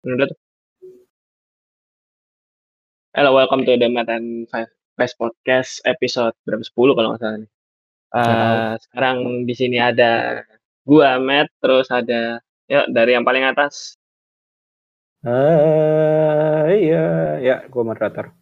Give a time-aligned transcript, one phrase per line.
[0.00, 0.38] Udah tuh.
[3.12, 7.36] Hello, welcome to the Matt and Five Best Podcast episode berapa 10 kalau nggak salah
[7.36, 7.50] nih.
[8.10, 10.40] Uh, sekarang di sini ada
[10.88, 14.00] gua Matt, terus ada ya dari yang paling atas.
[15.20, 17.04] Uh, iya,
[17.44, 18.32] ya, gua moderator.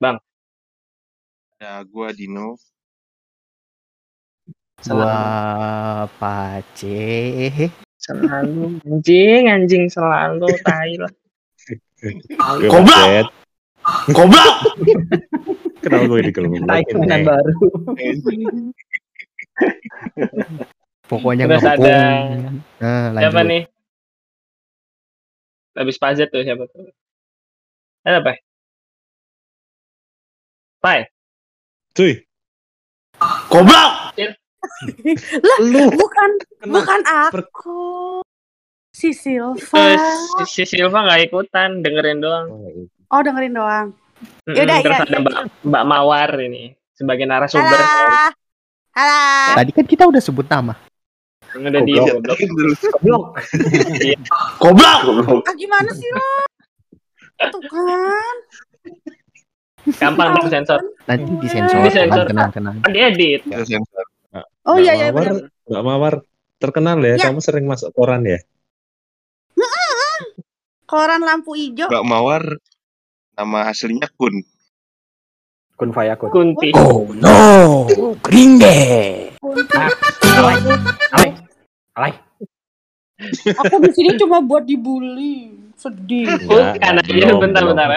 [0.00, 0.16] Bang.
[1.60, 2.56] Ya, gua Dino.
[4.88, 5.12] Gua
[6.16, 7.68] Pace.
[8.00, 11.12] Selalu anjing, anjing selalu tai lah.
[12.64, 13.28] Goblok.
[14.16, 14.54] Goblok.
[15.84, 16.80] Kenapa gue di kalau Tai
[17.24, 17.54] baru.
[21.04, 21.84] Pokoknya Terus ngepung.
[21.84, 21.98] ada
[22.80, 23.50] Nah, siapa lanjut.
[23.52, 23.62] nih?
[25.76, 26.88] Habis pajat tuh siapa tuh?
[28.08, 28.32] Ada apa?
[30.80, 31.04] Pai.
[31.92, 32.24] Cuy.
[33.52, 33.99] Goblok.
[35.44, 36.72] Lah, bukan Kena.
[36.72, 37.80] bukan aku.
[38.90, 39.56] Si Silva.
[39.56, 40.04] Terus
[40.50, 42.46] si si Silva nggak ikutan, dengerin doang.
[43.08, 43.86] Oh, dengerin doang.
[44.50, 45.20] Yaudah, terus iya, ada iya.
[45.24, 47.80] Mbak, Mbak Mawar ini sebagai narasumber.
[47.80, 48.36] Halo.
[48.92, 49.20] Halo.
[49.56, 50.74] Tadi kan kita udah sebut nama.
[51.56, 52.38] Udah di Goblok.
[53.00, 53.24] Goblok.
[54.62, 55.42] Goblok.
[55.48, 56.30] Ah, gimana sih lo?
[57.40, 58.36] Tuh kan.
[59.96, 60.78] gampang sensor.
[61.08, 61.80] Nanti disensor.
[61.80, 62.24] Disensor.
[62.28, 62.76] Tenang, tenang.
[62.84, 63.40] Kan diedit.
[63.48, 64.04] Kita sensor.
[64.70, 65.34] Oh Mbak iya iya Mawar, benar.
[65.66, 66.14] Mbak Mawar
[66.62, 67.18] terkenal ya.
[67.18, 67.26] Ya.
[67.26, 68.38] Kamu sering masuk koran ya.
[70.86, 71.90] Koran lampu hijau.
[71.90, 72.42] Mbak Mawar
[73.34, 74.46] nama aslinya Kun.
[75.74, 76.30] Kun Fayakun.
[76.30, 76.70] Kunti.
[76.78, 77.90] Oh no,
[78.22, 78.78] Gringe.
[80.38, 80.58] Alay.
[81.98, 82.12] Alay.
[83.66, 85.56] Aku di sini cuma buat dibully.
[85.74, 86.28] Sedih.
[86.46, 87.74] Bukan Enggak, aja belum, bentar belum.
[87.74, 87.90] bentar.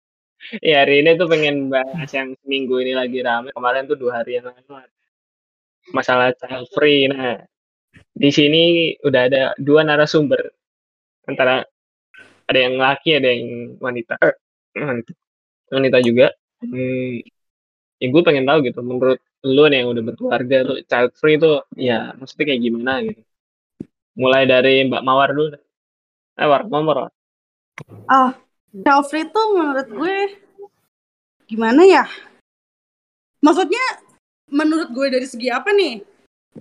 [0.64, 3.52] ya hari ini tuh pengen bahas yang seminggu ini lagi rame.
[3.52, 4.64] Kemarin tuh dua hari yang lalu
[5.92, 7.08] masalah child free.
[7.08, 7.40] Nah
[8.10, 10.52] di sini udah ada dua narasumber
[11.26, 11.64] antara
[12.50, 14.18] ada yang laki ada yang wanita.
[14.20, 14.34] Eh,
[14.76, 15.12] wanita.
[15.70, 16.26] Wanita juga.
[16.60, 17.24] Hmm,
[18.02, 21.64] ya gue pengen tahu gitu menurut lu nih yang udah berkeluarga tuh child free tuh
[21.72, 23.22] ya maksudnya kayak gimana gitu.
[24.18, 25.56] Mulai dari Mbak Mawar dulu.
[26.36, 27.08] Eh, War, Mawar.
[27.08, 28.34] War.
[28.70, 30.16] Child free tuh menurut gue
[31.50, 32.04] gimana ya?
[33.40, 34.09] Maksudnya
[34.50, 36.02] menurut gue dari segi apa nih?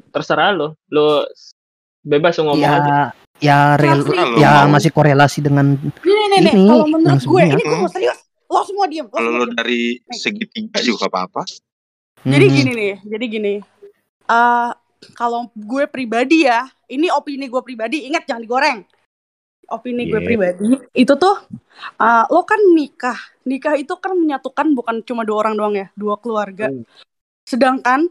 [0.09, 1.25] terserah lo lo
[1.99, 4.19] bebas ngomong aja Ya, ya Child free.
[4.19, 6.53] Kalau ya mau- masih korelasi dengan Nih nih nih, nih.
[6.53, 7.65] Ini, kalau menurut gue ini sebenarnya.
[7.65, 8.19] gue mau serius.
[8.45, 9.03] Lo semua diem.
[9.03, 9.55] Lo Kalau semua lo diem.
[9.55, 11.41] dari segitiga juga gak apa-apa.
[12.21, 13.53] Jadi Hmm, gini nih, jadi gini.
[14.27, 14.71] eh
[15.13, 18.79] kalau gue pribadi ya, ini opini gue pribadi, ingat jangan digoreng.
[19.67, 20.27] Opini gue Iya.
[20.27, 21.35] pribadi, itu tuh
[21.95, 23.15] eh, lo kan nikah.
[23.41, 26.67] Nikah itu kan menyatukan bukan cuma dua orang doang ya, dua keluarga.
[26.67, 26.83] Hmm.
[27.49, 28.05] Sedangkan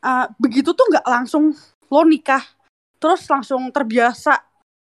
[0.00, 1.52] eh, begitu tuh nggak langsung
[1.92, 2.40] lo nikah,
[2.96, 4.40] terus langsung terbiasa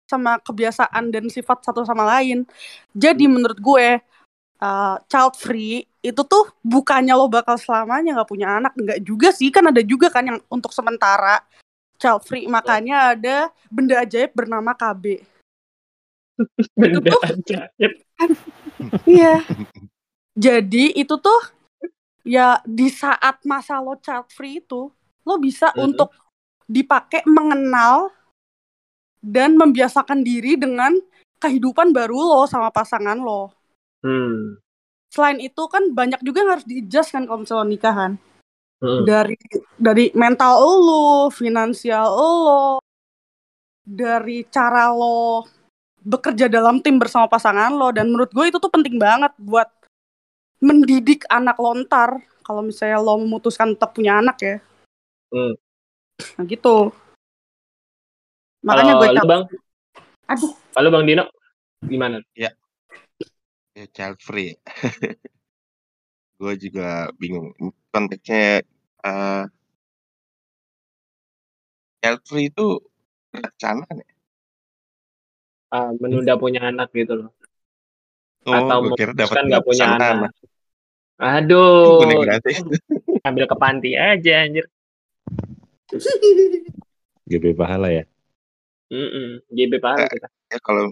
[0.10, 2.48] sama kebiasaan dan sifat satu sama lain.
[2.96, 4.02] Jadi menurut gue
[4.58, 8.74] uh, child free itu tuh bukannya lo bakal selamanya nggak punya anak.
[8.74, 11.46] Nggak juga sih kan ada juga kan yang untuk sementara
[12.02, 12.50] child free.
[12.50, 13.38] Makanya ada
[13.70, 15.22] benda ajaib bernama KB
[16.80, 17.94] benda tuh- ajaib.
[19.04, 19.44] Iya.
[20.40, 21.40] Jadi itu tuh
[22.24, 24.92] ya di saat masa lo child free itu
[25.24, 25.82] lo bisa Mhm.
[25.92, 26.10] untuk
[26.70, 28.14] dipakai mengenal
[29.20, 30.96] dan membiasakan diri dengan
[31.40, 33.52] kehidupan baru lo sama pasangan lo
[34.06, 34.60] hmm.
[35.12, 38.14] selain itu kan banyak juga yang harus di-adjust kan kalau misalnya nikahan
[38.80, 39.04] Hmm.
[39.04, 39.36] dari
[39.76, 42.80] dari mental lo, finansial lo,
[43.84, 45.44] dari cara lo
[46.00, 49.68] bekerja dalam tim bersama pasangan lo dan menurut gue itu tuh penting banget buat
[50.60, 54.56] mendidik anak lontar kalau misalnya lo memutuskan tetap punya anak ya.
[55.32, 55.56] Hmm.
[56.36, 56.92] Nah gitu.
[58.60, 59.44] Makanya Kalau gue cap- bang
[60.30, 60.52] Aduh.
[60.76, 61.26] kalau bang Dino
[61.88, 62.52] gimana Ya
[63.96, 64.60] child free.
[66.40, 67.56] gue juga bingung.
[67.96, 68.60] Konteksnya
[69.08, 69.44] eh
[72.04, 72.84] child free itu
[73.32, 74.08] perencanaan ya?
[75.70, 77.30] Ah, menunda punya anak gitu loh
[78.48, 80.32] Oh, atau memutuskan nggak punya anak
[81.20, 82.24] aduh
[83.28, 84.64] ambil ke panti aja anjir
[87.30, 88.04] GB pahala ya.
[88.90, 89.46] Mm-mm.
[89.54, 90.90] GB pahala kita ya kalau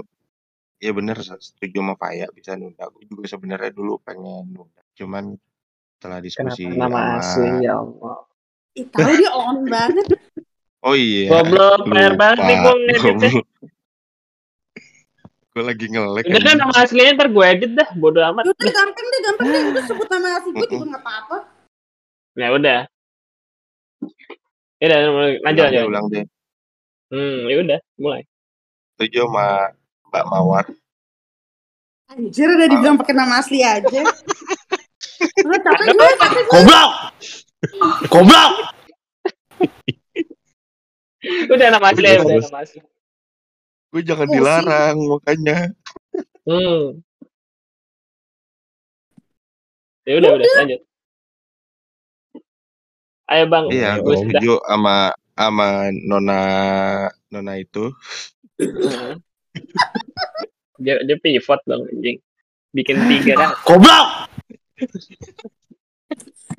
[0.77, 2.85] ya bener setuju sama Faya bisa nunda.
[2.93, 4.85] Gue juga sebenarnya dulu pengen nunda.
[4.93, 5.33] Cuman
[5.97, 8.17] setelah diskusi kenapa nama sama asli ya Allah
[8.77, 10.05] Ih, tahu dia on banget.
[10.85, 11.33] Oh iya.
[11.33, 13.31] goblok PR banget nih gue ngeditnya
[15.57, 16.23] gue lagi ngelek.
[16.29, 19.61] udah kan nama aslinya ntar gue edit dah bodo amat Udah gampang deh, gampang deh.
[19.73, 21.37] Udah sebut nama asli gue juga nggak apa-apa.
[22.37, 22.79] ya udah
[24.77, 24.99] ya udah
[25.41, 26.25] lanjut lanjut ulang deh.
[27.09, 28.21] hmm ya udah mulai
[28.93, 29.73] setuju sama
[30.13, 30.65] Mbak Mawar.
[32.07, 34.01] Anjir udah dibilang pakai nama asli aja.
[35.43, 36.53] Udah capek gue, capek gue.
[36.55, 36.91] Goblok.
[38.07, 38.53] Goblok.
[41.51, 42.79] Udah nama asli, udah nama asli.
[43.87, 44.43] Gue jangan Pusing.
[44.43, 45.57] dilarang makanya.
[46.43, 46.99] Hmm.
[50.07, 50.81] Ya udah, udah lanjut.
[53.27, 56.41] Ayo Bang, Iya, gue setuju sama sama Nona
[57.27, 57.91] Nona itu.
[60.83, 62.23] dia, dia pivot Bang anjing.
[62.71, 63.51] Bikin tiga dah.
[63.67, 64.31] Goblok.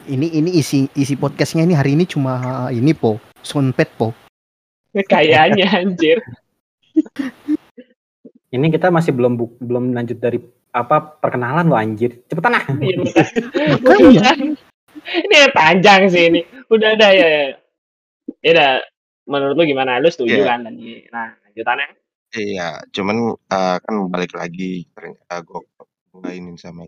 [0.09, 4.13] ini ini isi isi podcastnya ini hari ini cuma ini po soundpad po.
[4.93, 6.21] Kayaknya anjir.
[8.49, 10.41] Ini kita masih belum bu- belum lanjut dari
[10.71, 12.25] apa perkenalan lo anjir.
[12.25, 12.65] Cepetan ah.
[15.09, 16.41] Ini panjang sih ini.
[16.69, 17.27] Udah ada ya.
[17.29, 17.45] ya.
[18.41, 18.73] Ya udah.
[19.29, 20.01] Menurut lu gimana?
[20.01, 20.47] Lu setuju Iya.
[20.47, 21.05] kan tadi?
[21.09, 21.89] Nah, lanjutannya.
[22.29, 25.61] Iya, cuman eh, kan balik lagi ternyata gue
[26.13, 26.85] gue ini sama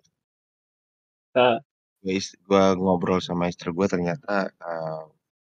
[1.31, 1.57] Eh.
[2.01, 5.01] gue ist- gua ngobrol sama istri gue ternyata eh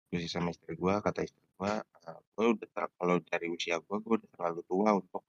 [0.06, 1.72] gue sama istri gue kata istri gue
[2.37, 5.22] gue udah kalau dari usia gue gue udah terlalu tua untuk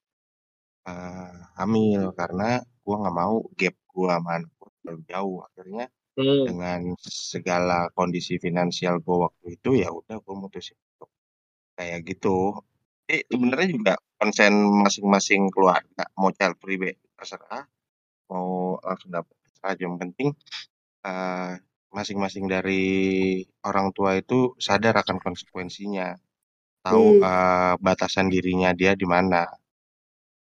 [0.89, 2.01] eh, hamil.
[2.19, 2.49] Karena
[2.83, 5.39] gue nggak mau gap gue sama anak gue terlalu jauh.
[5.49, 6.45] Akhirnya Hmm.
[6.45, 11.09] dengan segala kondisi finansial gue waktu itu ya udah gue mutusin untuk
[11.77, 12.61] kayak gitu.
[13.11, 14.53] Eh sebenarnya juga konsen
[14.85, 16.79] masing-masing keluarga mau child free
[17.17, 17.63] terserah
[18.31, 19.75] mau langsung dapat terserah.
[19.81, 20.29] Yang penting
[21.07, 21.53] eh,
[21.97, 22.83] masing-masing dari
[23.69, 26.17] orang tua itu sadar akan konsekuensinya
[26.83, 27.23] tahu Hmm.
[27.23, 29.47] eh, batasan dirinya dia di mana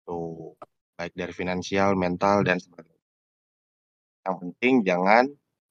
[0.05, 0.57] tuh
[0.97, 3.03] baik dari finansial mental dan sebagainya
[4.25, 5.23] yang penting jangan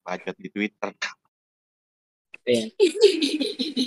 [0.05, 0.91] bacot di Twitter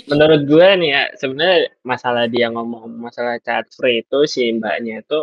[0.09, 5.19] Menurut gue nih ya, sebenarnya masalah dia ngomong masalah child free itu si mbaknya itu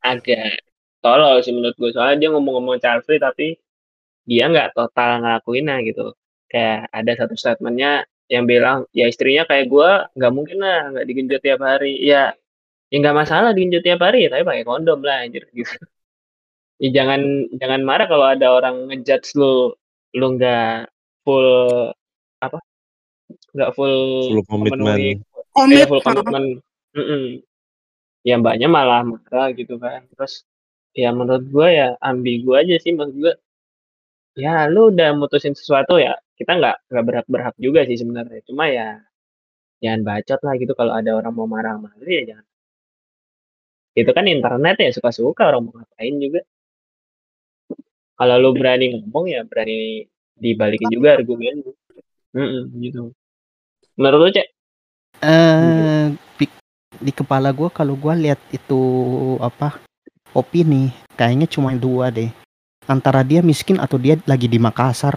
[0.00, 0.62] agak
[1.02, 1.90] tolol sih menurut gue.
[1.90, 3.58] Soalnya dia ngomong-ngomong child free tapi
[4.22, 6.14] dia nggak total ngelakuinnya gitu.
[6.46, 11.40] Kayak ada satu statementnya yang bilang ya istrinya kayak gue nggak mungkin lah nggak digenjot
[11.42, 11.98] tiap hari.
[12.02, 12.34] Ya
[12.90, 15.70] ya nggak masalah digenjot tiap hari tapi pakai kondom lah anjir gitu.
[16.76, 19.72] Ya jangan jangan marah kalau ada orang ngejudge lu
[20.12, 20.92] lu nggak
[21.24, 21.48] full
[22.44, 22.60] apa
[23.56, 23.96] nggak full
[24.28, 24.96] Full komitmen.
[25.00, 25.16] Iya
[25.56, 25.88] Komit.
[25.88, 26.60] full komitmen.
[26.92, 27.40] Mm-mm.
[28.28, 30.04] Ya mbaknya malah marah gitu kan.
[30.12, 30.44] Terus
[30.92, 33.34] ya menurut gue ya ambigu aja sih maksud gue.
[34.36, 38.44] Ya lu udah mutusin sesuatu ya kita nggak nggak berhak-berhak juga sih sebenarnya.
[38.44, 39.00] Cuma ya
[39.80, 42.46] jangan bacot lah gitu kalau ada orang mau marah sama lu ya jangan.
[43.96, 46.40] Itu kan internet ya suka-suka orang mau ngapain juga.
[48.16, 50.04] Kalau lu berani ngomong ya berani
[50.36, 51.72] dibalikin juga argumen lu.
[52.36, 53.16] Mm-mm, gitu.
[53.96, 54.48] Menurut lu cek?
[55.24, 56.46] Eh di,
[57.00, 58.80] di kepala gua kalau gua lihat itu
[59.40, 59.80] apa
[60.36, 62.28] opini kayaknya cuma dua deh
[62.84, 65.16] antara dia miskin atau dia lagi di Makassar.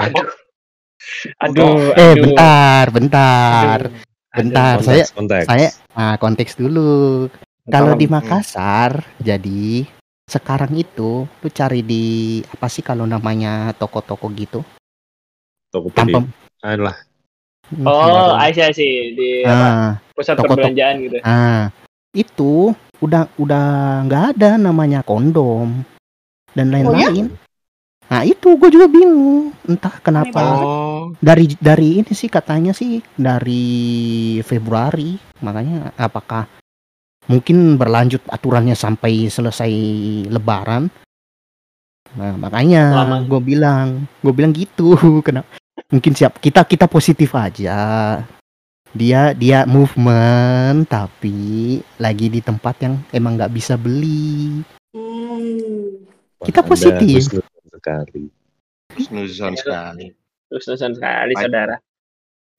[0.00, 0.28] Aduh.
[1.44, 2.22] Aduh, Eh aduh.
[2.28, 4.36] bentar, bentar, Aduh.
[4.36, 4.76] bentar.
[4.84, 5.46] Saya Konteks, konteks.
[5.48, 7.26] saya nah konteks dulu.
[7.70, 8.14] Kalau di Hmm.
[8.20, 9.86] Makassar, jadi
[10.26, 12.04] sekarang itu lu cari di
[12.44, 14.60] apa sih kalau namanya toko-toko gitu
[15.70, 16.20] Tokopedia.
[16.20, 16.28] tanpa
[16.60, 16.96] Alah.
[17.86, 20.58] Oh, Aisyah sih di apa, Ah, pusat toko-toko.
[20.58, 21.18] perbelanjaan gitu.
[21.22, 21.70] ah,
[22.10, 23.66] itu udah udah
[24.04, 25.80] nggak ada namanya kondom
[26.52, 27.30] dan lain-lain.
[28.10, 34.38] Nah itu gue juga bingung, entah kenapa oh dari dari ini sih katanya sih dari
[34.46, 36.46] Februari, makanya apakah
[37.26, 39.72] mungkin berlanjut aturannya sampai selesai
[40.30, 40.86] Lebaran?
[42.14, 44.94] Nah makanya gue bilang, gue bilang gitu,
[45.26, 45.58] kenapa?
[45.90, 48.22] Mungkin siap kita kita positif aja.
[48.90, 54.66] Dia dia movement tapi lagi di tempat yang emang nggak bisa beli.
[54.90, 56.06] Hmm.
[56.42, 57.22] Kita Anda positif.
[57.80, 58.28] Sekali.
[58.92, 60.12] snuzon sekali
[60.46, 61.76] Terus terusan sekali saudara.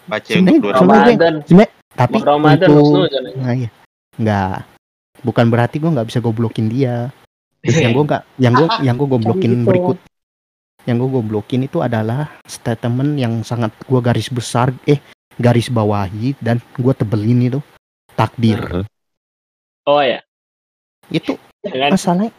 [0.01, 3.03] baca untuk 2000 sebenarnya- Ramadan, Sebenarnya tapi Ramadan untuk.
[3.37, 3.69] Nah, iya.
[4.15, 4.57] Nggak.
[5.21, 7.11] Bukan berarti gue nggak bisa goblokin dia.
[7.61, 9.67] yang gue nggak, yang gue, yang gue goblokin gitu.
[9.67, 9.97] berikut.
[10.81, 14.97] Yang gue goblokin itu adalah statement yang sangat gue garis besar, eh
[15.37, 17.59] garis bawahi dan gue tebelin itu
[18.17, 18.81] takdir.
[19.85, 20.25] Oh ya,
[21.07, 22.33] Itu dengan masalahnya.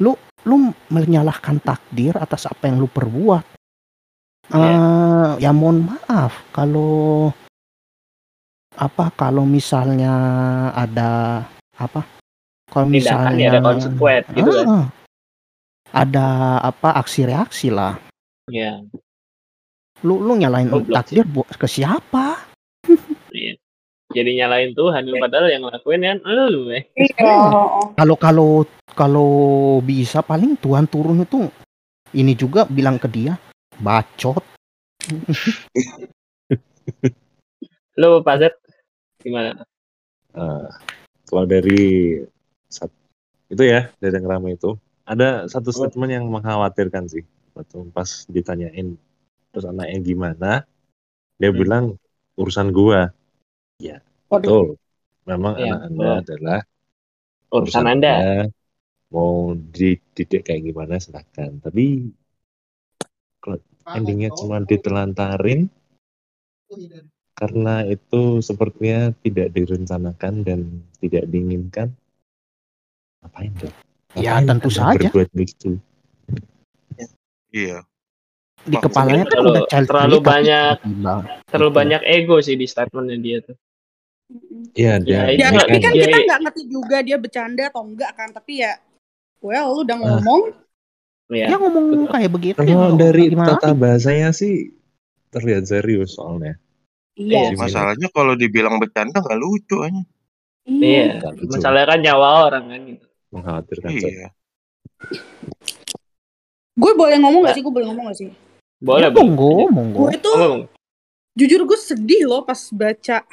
[0.00, 0.56] Lu, lu
[0.88, 3.44] menyalahkan takdir atas apa yang lu perbuat.
[4.52, 7.30] Eh, ya mohon maaf kalau
[8.76, 10.12] apa kalau misalnya
[10.72, 11.40] ada
[11.76, 12.04] apa
[12.68, 14.66] kalau tindakan misalnya ya ada konsekuen gitu kan.
[14.66, 14.86] Ah,
[15.92, 16.26] ada
[16.60, 17.96] apa aksi reaksi lah
[18.48, 18.80] Iya.
[20.04, 22.51] lu lu nyalain Goblok takdir buat ke siapa Iya.
[24.12, 26.84] Jadi nyalain Tuhan lu padahal yang ngelakuin kan lu eh.
[26.94, 27.34] Iya.
[27.96, 28.50] Kalau kalau
[28.92, 29.30] kalau
[29.80, 31.48] bisa paling Tuhan turun itu
[32.12, 33.40] ini juga bilang ke dia
[33.80, 34.44] bacot.
[37.96, 38.54] Lu Pak Zed
[39.20, 39.56] gimana?
[40.32, 40.68] Eh,
[41.28, 42.20] kalau dari
[43.52, 47.20] itu ya dari yang ramai itu ada satu statement yang mengkhawatirkan sih
[47.52, 48.96] waktu pas ditanyain
[49.52, 50.52] terus anaknya gimana
[51.36, 51.60] dia Hmm.
[51.60, 51.84] bilang
[52.40, 53.12] urusan gua
[53.82, 53.98] Waduh.
[54.30, 54.66] betul
[55.24, 56.20] memang Iya, anak anda betul.
[56.24, 56.60] adalah
[57.52, 58.12] Urusan Anda.
[59.08, 62.08] mau dididik kayak gimana silahkan tapi
[63.38, 65.68] kalau endingnya cuma ditelantarin
[67.34, 70.60] karena itu sepertinya tidak direncanakan dan
[70.96, 71.92] tidak diinginkan
[73.20, 73.74] ngapain dong
[74.14, 75.08] Ya, tentu saja.
[75.08, 75.76] berbuat begitu
[77.50, 77.84] Iya.
[78.62, 80.78] Di kepalanya kan terlalu- udah terlalu banyak-
[81.44, 83.56] Terlalu banyak ego sih di statementnya dia tuh.
[84.72, 86.26] Iya, Ya, dia Ya, Iya, tapi kan iya, kita iya.
[86.26, 88.28] nggak ngerti juga dia bercanda atau enggak kan.
[88.30, 88.72] Tapi ya,
[89.38, 90.02] well, lu udah Ah.
[90.02, 90.42] ngomong.
[91.28, 91.46] Iya.
[91.48, 92.08] Dia ngomong betul.
[92.10, 92.56] kayak begitu.
[92.58, 94.72] kalau ya, dari tata bahasanya sih
[95.28, 96.56] terlihat serius soalnya.
[97.14, 97.52] Iya.
[97.52, 97.56] Iya.
[97.56, 100.02] Masalahnya kalau dibilang bercanda nggak lucu aja.
[100.64, 101.20] Iya.
[101.30, 101.52] Lucu.
[101.52, 103.06] Masalahnya kan nyawa orang kan gitu.
[103.30, 103.90] Mengkhawatirkan.
[103.90, 104.28] Iya.
[106.72, 107.62] Gue boleh ngomong gak sih?
[107.62, 108.30] Gue boleh ngomong gak sih?
[108.78, 109.24] Boleh, Ya, boleh.
[109.28, 109.98] monggo, monggo.
[110.02, 110.62] Gue tuh Ngomong.
[111.32, 113.24] jujur gue sedih loh pas baca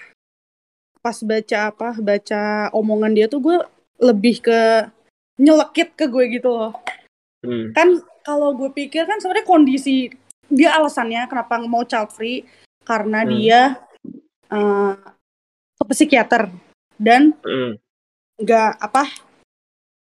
[1.00, 2.42] pas baca apa baca
[2.72, 3.58] omongan dia tuh gue
[3.98, 4.60] lebih ke
[5.36, 6.74] nyelekit ke gue gitu loh
[7.40, 7.72] Hmm.
[7.72, 7.88] kan
[8.20, 10.12] kalau gue pikir kan sebenarnya kondisi
[10.46, 12.44] dia alasannya kenapa mau child free
[12.84, 13.32] karena Hmm.
[13.32, 13.60] dia
[14.50, 14.94] eh,
[15.74, 16.52] ke psikiater
[17.00, 17.80] dan Hmm.
[18.36, 19.08] nggak apa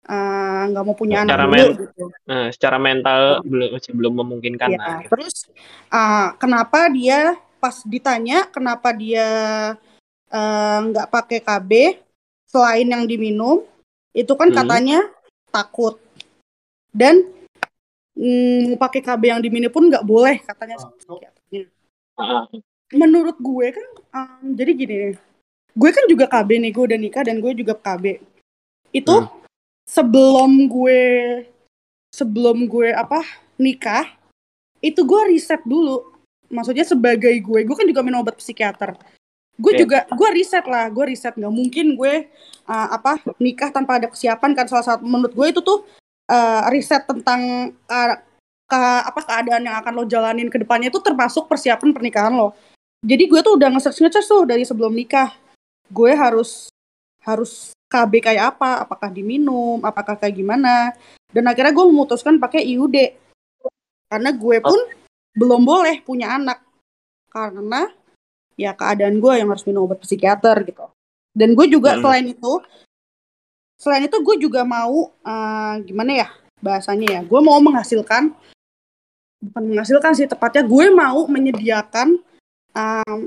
[0.03, 2.03] eh, nggak mau punya Secara anak men- dulu gitu.
[2.25, 4.99] Nah, secara mental belum masih belum memungkinkan lah.
[4.99, 5.09] gitu.
[5.13, 5.35] Terus
[5.87, 9.27] uh, kenapa dia pas ditanya kenapa dia
[10.31, 11.99] nggak pakai KB
[12.47, 13.63] selain yang diminum
[14.11, 14.57] itu kan Hmm.
[14.63, 14.99] katanya
[15.51, 15.99] takut
[16.91, 17.23] dan
[18.15, 20.79] mm, pakai KB yang diminum pun nggak boleh katanya.
[22.19, 22.45] Ah,
[22.91, 25.15] Menurut gue kan um, jadi gini nih,
[25.79, 28.19] gue kan juga KB nih gue udah nikah dan gue juga KB.
[28.91, 29.31] Itu Hmm.
[29.87, 31.01] sebelum gue
[32.11, 33.23] sebelum gue apa
[33.55, 34.11] nikah
[34.83, 36.11] itu gue riset dulu
[36.51, 38.99] maksudnya sebagai gue gue kan juga minum obat psikiater
[39.61, 41.37] gue juga gue riset lah gue riset.
[41.37, 42.13] Nggak mungkin gue
[42.65, 44.65] uh, apa nikah tanpa ada kesiapan kan.
[44.65, 45.85] Salah satu menurut gue itu tuh
[46.33, 48.15] uh, riset tentang uh,
[48.65, 52.57] ke- apa keadaan yang akan lo jalanin ke depannya itu termasuk persiapan pernikahan lo.
[53.05, 55.33] Jadi gue tuh udah nge-search nge-search tuh dari sebelum nikah.
[55.89, 56.73] Gue harus
[57.21, 58.87] harus KB kayak apa?
[58.87, 59.83] Apakah diminum?
[59.85, 60.95] Apakah kayak gimana?
[61.29, 62.95] Dan akhirnya gue memutuskan pakai IUD
[64.11, 64.79] karena gue pun
[65.35, 66.63] belum boleh punya anak.
[67.31, 67.87] Karena
[68.61, 70.85] ya keadaan gue yang harus minum obat psikiater gitu
[71.33, 72.01] dan gue juga Hmm.
[72.03, 72.53] selain itu
[73.75, 76.27] selain itu gue juga mau eh, gimana ya
[76.61, 78.29] bahasanya ya gue mau menghasilkan
[79.41, 82.21] bukan menghasilkan sih tepatnya gue mau menyediakan
[82.71, 83.19] em,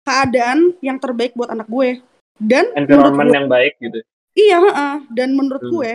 [0.00, 2.00] keadaan yang terbaik buat anak gue
[2.40, 4.00] dan environment gue- yang baik gitu.
[4.32, 4.96] Iya, heeh.
[5.12, 5.72] dan menurut Hmm.
[5.74, 5.92] gue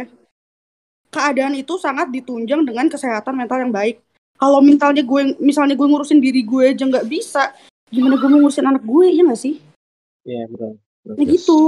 [1.10, 3.98] keadaan itu sangat ditunjang dengan kesehatan mental yang baik.
[4.36, 7.50] Kalau misalnya gue misalnya gue ngurusin diri gue aja nggak bisa,
[7.94, 9.56] gimana gue mau ngurusin anak gue ya nggak sih?
[10.26, 10.72] Iya, betul.
[11.14, 11.60] Ya gitu.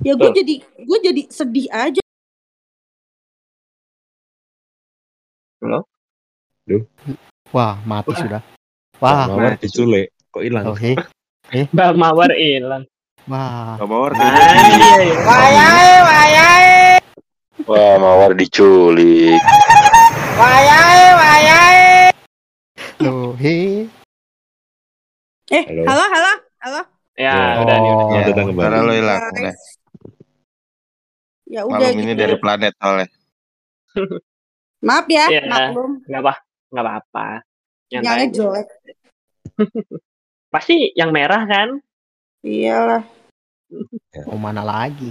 [0.00, 0.38] Ya gue Betul.
[0.38, 2.02] jadi gue jadi sedih aja.
[7.50, 8.42] Wah, mati sudah.
[9.02, 10.64] Wah, Mawar diculik, kok hilang?
[10.70, 10.94] oh, he.
[11.74, 12.86] Mbak Mawar hilang.
[13.26, 13.74] Wah.
[13.76, 16.46] Gak mawar Ah, kayak iya, iya.
[17.66, 19.40] Wah, Mawar diculik.
[23.00, 23.88] Loh, he.
[25.50, 25.82] Eh, Halo.
[25.82, 26.80] halo, halo, halo.
[27.18, 28.06] Ya, Oh, udah nih, udah.
[28.08, 28.64] Ya, datang kembali.
[28.64, 29.20] suara lo hilang.
[29.20, 29.54] Udah.
[31.50, 32.20] Ya udah Malam ini gitu.
[32.22, 33.08] dari planet soalnya.
[34.86, 35.42] Maaf ya, Iya.
[35.44, 35.90] maklum.
[36.06, 36.34] Nggak apa,
[36.70, 37.26] nggak apa-apa.
[37.90, 38.26] Aja.
[38.30, 38.68] jelek.
[40.54, 41.68] Pasti yang merah kan?
[42.40, 43.02] Iyalah.
[44.30, 45.10] Mau mana lagi?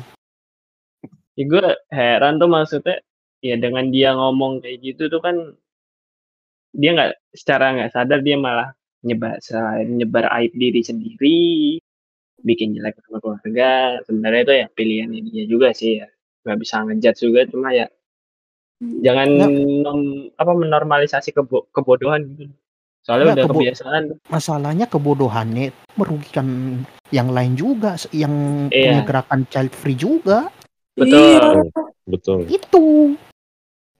[1.35, 2.99] Ya, gue heran tuh maksudnya
[3.39, 5.35] ya dengan dia ngomong kayak gitu tuh kan
[6.71, 11.79] dia nggak secara nggak sadar dia malah nyebar selain nyebar aib diri sendiri
[12.39, 16.07] bikin jelek sama keluarga sebenarnya itu ya pilihannya dia juga sih ya
[16.43, 17.87] nggak bisa ngejudge juga cuma ya
[18.79, 19.47] jangan Ya.
[19.83, 22.47] nom- apa menormalisasi kebo- kebodohan gitu
[23.03, 25.65] soalnya Ya, udah kebo- kebiasaan Masalahnya kebodohannya
[25.95, 26.47] merugikan
[27.09, 28.31] yang lain juga, yang
[28.69, 28.83] Iya.
[28.85, 30.47] punya gerakan child free juga.
[30.93, 31.63] betul Iya.
[32.05, 32.39] Betul.
[32.49, 33.15] Itu.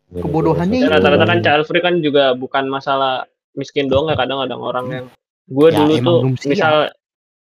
[0.10, 4.86] Kebodohannya rata-rata kan child free kan juga bukan masalah miskin doang ya kadang ada orang
[4.89, 5.06] yang
[5.50, 6.94] gue Ya, dulu tuh misal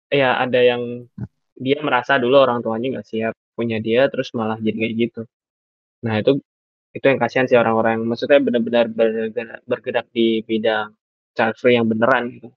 [0.09, 1.05] ya ada yang
[1.59, 5.23] dia merasa dulu orang tuanya nggak siap punya dia terus malah jadi kayak gitu.
[6.07, 6.39] Nah itu
[6.97, 10.95] itu yang kasihan sih orang-orang yang maksudnya benar-benar bergerak, bergerak di bidang
[11.37, 12.49] child free yang beneran gitu.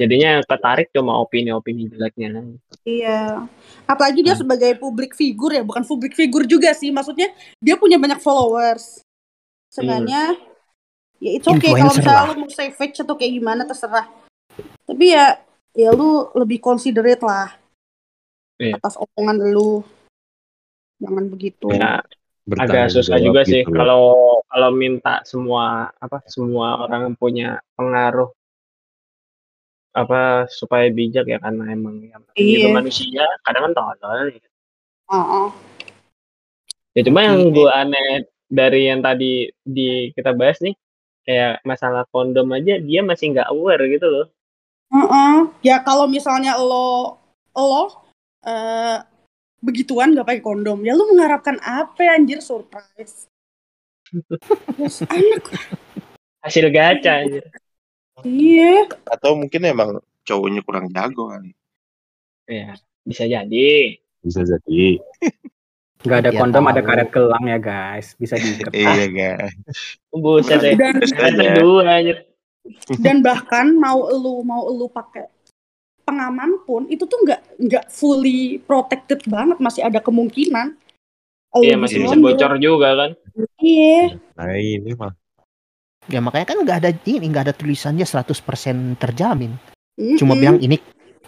[0.00, 2.40] Jadinya ketarik cuma opini-opini jeleknya.
[2.88, 3.44] Iya.
[3.84, 4.48] Apalagi dia Hmm.
[4.48, 6.88] sebagai publik figur ya, bukan publik figur juga sih.
[6.88, 7.28] Maksudnya
[7.60, 9.04] dia punya banyak followers.
[9.68, 10.40] Seenggaknya
[11.20, 12.28] ya itu oke kalau Influencer misalnya lah.
[12.28, 14.06] lu mau savage atau kayak gimana terserah.
[14.84, 15.36] Tapi ya
[15.70, 17.54] ya lu lebih considerate lah
[18.56, 18.76] Iya.
[18.76, 19.80] atas omongan lu.
[21.00, 21.68] Jangan begitu.
[21.72, 22.00] Ya
[22.50, 23.78] agak susah jawab juga sih gitu loh.
[23.78, 24.02] kalau
[24.50, 28.32] kalau minta semua apa semua orang yang punya pengaruh
[29.90, 32.68] apa supaya bijak ya karena emang yang namanya Iya.
[32.70, 34.42] manusia kadang kan tolol ya.
[35.10, 35.46] Heeh.
[36.90, 37.50] Ya cuma yang Iya.
[37.50, 38.08] gue aneh
[38.46, 40.74] dari yang tadi di kita bahas nih
[41.30, 44.26] kayak masalah kondom aja dia masih nggak aware gitu loh.
[44.90, 45.34] Heeh.
[45.62, 47.22] Ya kalau misalnya lo
[47.54, 48.02] lo
[48.42, 48.98] eh
[49.62, 53.28] begituan gak pakai kondom, ya lu mengharapkan apa ya, anjir surprise.
[54.74, 55.44] Terus anak
[56.40, 57.44] Hasil gacha aja.
[58.24, 58.88] iya.
[59.04, 61.52] Atau mungkin emang cowoknya kurang jago kali.
[62.48, 64.00] Ya, bisa jadi.
[64.24, 64.98] Bisa jadi.
[66.00, 66.88] Nggak ada Dia kondom, ada tahu.
[66.88, 68.06] karet gelang ya guys.
[68.16, 68.72] Bisa diikat.
[68.72, 69.52] Iya guys.
[70.08, 70.74] Buset deh.
[70.76, 70.94] Dan
[71.86, 72.14] aja.
[73.00, 75.32] dan bahkan mau lu mau lu pakai
[76.04, 80.76] pengaman pun itu tuh nggak nggak fully protected banget masih ada kemungkinan
[81.56, 83.10] Lu Iya masih bisa bocor juga kan.
[83.58, 85.16] iya Nah ini mah
[86.06, 88.34] Ya makanya kan nggak ada ini nggak ada tulisannya 100%
[88.98, 89.52] terjamin.
[89.96, 90.16] Mm-mm.
[90.16, 90.76] Cuma bilang ini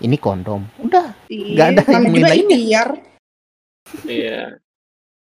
[0.00, 0.64] ini kondom.
[0.80, 1.16] Udah.
[1.28, 2.88] Iya, nggak ada yang ikhtiar
[4.04, 4.61] Iya.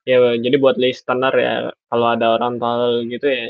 [0.06, 1.54] Ya jadi buat listener ya
[1.90, 3.50] kalau ada orang tolol gitu ya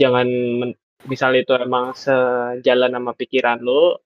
[0.00, 0.26] jangan
[0.58, 3.96] men- misal itu emang sejalan sama pikiran lu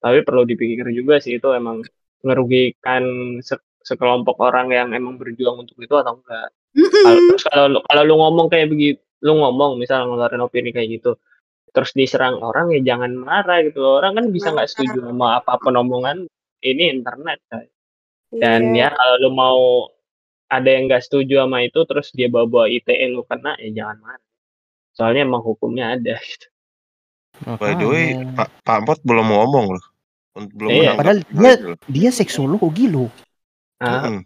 [0.00, 1.80] tapi perlu dipikir juga sih itu emang
[2.24, 3.04] merugikan
[3.40, 6.48] se- sekelompok orang yang emang berjuang untuk itu atau enggak.
[7.32, 11.16] Terus kalau lu- kalau lu ngomong kayak begitu, lu ngomong misal ngeluarin opini kayak gitu,
[11.72, 13.80] terus diserang orang ya jangan marah gitu.
[13.80, 16.28] Orang kan bisa nggak setuju sama apa pun omongan
[16.60, 17.64] ini internet kan.
[18.32, 18.88] Dan Iya.
[18.92, 19.60] ya kalau lu mau
[20.50, 24.26] ada yang nggak setuju sama itu terus dia bawa-bawa ITE lu kena ya jangan marah.
[24.90, 26.46] Soalnya emang hukumnya ada gitu.
[27.56, 28.18] By the way.
[28.34, 29.84] Pak Pak Mot belum ngomong loh.
[30.34, 30.92] Belum Iya.
[30.98, 31.78] Padahal hal dia loh.
[31.86, 33.06] dia seksologi lo.
[33.80, 34.18] Nah, Mm-mm.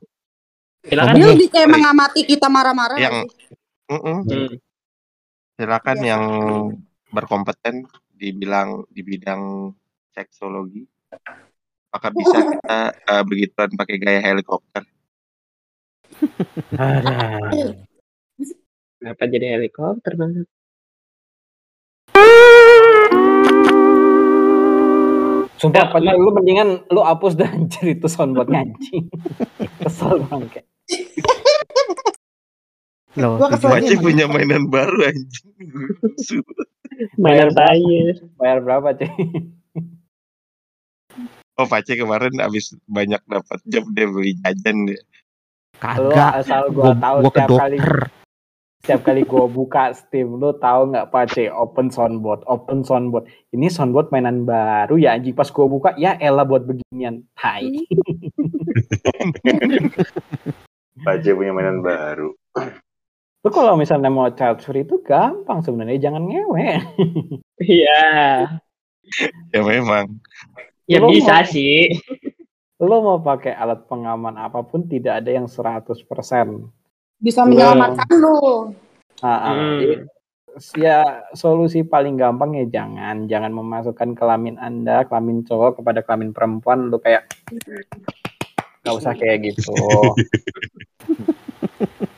[0.82, 1.14] silakan.
[1.14, 3.54] dia lebih kayak mengamati kita marah-marah Yang- sih?
[3.92, 4.16] Mm-mm.
[4.24, 4.52] Hmm.
[5.54, 6.08] Silakan Iya.
[6.10, 6.24] yang
[7.08, 9.70] berkompeten dibilang di bidang
[10.10, 10.82] seksologi.
[11.88, 14.82] Apakah bisa kita eh, begituan pakai gaya helikopter?
[16.74, 17.74] Aduh.
[18.98, 20.46] Kenapa jadi helikopter banget?
[25.54, 29.08] Sumpah, Ya, lu mendingan lu hapus dan anjir itu soundboard anjing.
[29.80, 30.64] Kesel banget.
[33.14, 35.48] Loh, Gua kesel emang- punya mainan baru anjing.
[37.16, 38.02] Mainan saya.
[38.36, 39.08] Bayar berapa, cuy?
[41.54, 45.00] oh Pace kemarin abis banyak dapat job dia beli jajan dia.
[46.00, 46.32] Lu kagak.
[46.40, 47.98] asal gua Gua, tahu gua ke setiap kali dokter.
[48.80, 53.24] setiap kali gua buka Steam, lu tahu nggak Pace open soundboard, open soundboard.
[53.50, 57.24] Ini soundboard mainan baru ya anjing pas gua buka ya elah buat beginian.
[57.34, 57.64] Tai.
[60.96, 62.32] Pace punya mainan baru.
[63.40, 66.80] Lu kalau misalnya mau child free itu gampang sebenarnya, jangan ngewe.
[67.60, 68.00] Iya.
[69.52, 70.16] Ya memang.
[70.84, 71.92] Ya Lu bisa mau- sih.
[72.84, 76.04] Lu mau pakai alat pengaman apa pun tidak ada yang 100%.
[77.24, 78.68] bisa menyelamatkan lu
[79.24, 79.54] Ah, ah.
[79.56, 79.80] Hmm.
[79.80, 79.96] Jadi,
[80.78, 86.94] ya solusi paling gampang ya jangan jangan memasukkan kelamin anda kelamin cowok kepada kelamin perempuan
[86.94, 87.26] lu kayak
[88.84, 89.74] nggak usah kayak gitu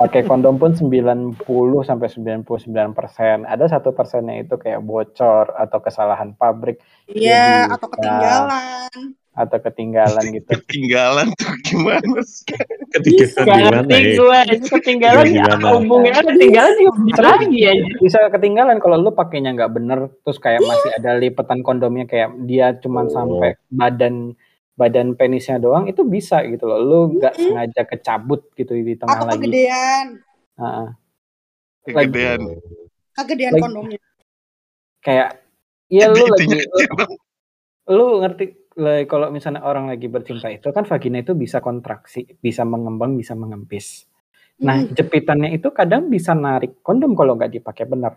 [0.00, 1.40] pakai kondom pun 90
[1.81, 2.09] sampai
[2.44, 2.44] 99
[2.92, 6.76] persen ada satu persennya itu kayak bocor atau kesalahan pabrik
[7.09, 7.92] iya Jadi, atau ya.
[7.96, 9.00] ketinggalan
[9.37, 12.49] atau ketinggalan gitu Ketinggalan tuh gimana sih?
[12.88, 14.12] ketinggalan Gak gimana ya?
[14.16, 14.40] gue.
[14.64, 15.44] Ketinggalan ya.
[15.61, 17.72] Hubungannya ketinggalan juga lagi ya.
[18.01, 22.72] bisa ketinggalan kalau lu pakainya nggak bener terus kayak masih ada lipatan kondomnya kayak dia
[22.75, 23.12] cuman Oh.
[23.12, 24.33] sampai badan
[24.72, 27.44] badan penisnya doang itu bisa gitu loh lu nggak Mm-mm.
[27.46, 30.07] sengaja kecabut gitu di tengah atau lagi kegedean
[30.57, 30.88] Heeh.
[31.87, 32.40] Kegedean.
[33.14, 34.01] kegedean kondomnya
[34.99, 35.40] kayak
[35.87, 36.57] ya lu lagi
[37.87, 38.44] lu ngerti
[39.09, 44.05] kalau misalnya orang lagi bercinta itu kan vagina itu bisa kontraksi bisa mengembang bisa mengempis
[44.57, 44.93] nah Hmm.
[44.93, 48.17] jepitannya itu kadang bisa narik kondom kalau nggak dipakai benar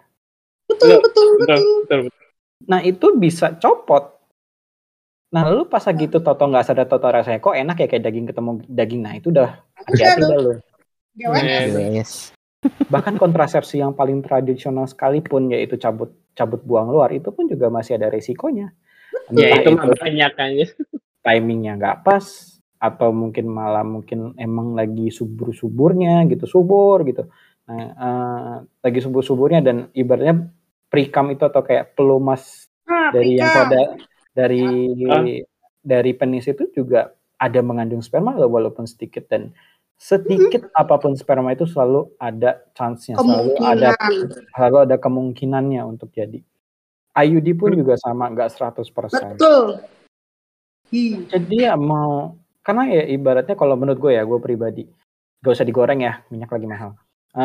[0.67, 2.27] betul betul Betul, betul betul, betul.
[2.67, 4.19] Nah itu bisa copot.
[5.29, 8.27] Nah, lu pas lagi itu toto nggak sadar toto rasanya kok enak ya kayak daging
[8.27, 9.01] ketemu daging.
[9.05, 10.53] Nah, itu udah hati-hati dah lu.
[11.15, 12.33] Yes.
[12.89, 17.95] Bahkan kontrasepsi yang paling tradisional sekalipun yaitu cabut cabut buang luar itu pun juga masih
[18.01, 18.73] ada resikonya.
[19.33, 20.67] Ya itu mah banyak kan ya.
[21.19, 22.25] timingnya nggak pas
[22.79, 27.27] atau mungkin malah mungkin emang lagi subur-suburnya gitu subur gitu.
[27.67, 30.47] Nah eh, lagi subur-suburnya dan ibaratnya
[30.89, 33.81] prikam itu atau kayak pelumas Ah, dari yang pada
[34.33, 34.65] dari
[35.05, 35.21] Ah.
[35.85, 39.29] dari penis itu juga ada mengandung sperma loh, walaupun sedikit.
[39.29, 39.53] Dan
[39.99, 43.93] sedikit apa pun sperma itu selalu ada chance-nya selalu ada
[44.55, 46.39] selalu ada kemungkinannya untuk jadi
[47.25, 49.81] IUD pun juga sama nggak 100% Betul.
[50.89, 51.29] Hi.
[51.29, 52.33] jadi ya mau
[52.65, 54.83] karena ya ibaratnya kalau menurut gue ya gue pribadi
[55.39, 56.91] gak usah digoreng ya minyak lagi mahal
[57.29, 57.39] Eh,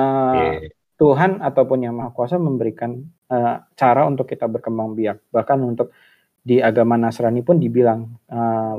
[0.65, 0.73] Iya.
[0.95, 5.93] Tuhan ataupun yang maha kuasa memberikan eh, cara untuk kita berkembang biak bahkan untuk
[6.41, 8.77] di agama Nasrani pun dibilang eh,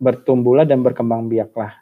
[0.00, 1.76] bertumbuhlah dan berkembang biaklah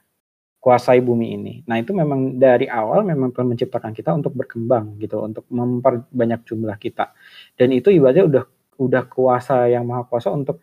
[0.58, 5.22] kuasai bumi ini nah itu memang dari awal memang Tuhan menciptakan kita untuk berkembang gitu
[5.22, 7.14] untuk memperbanyak jumlah kita
[7.54, 8.44] dan itu ibaratnya udah
[8.78, 10.60] udah kuasa yang maha kuasa untuk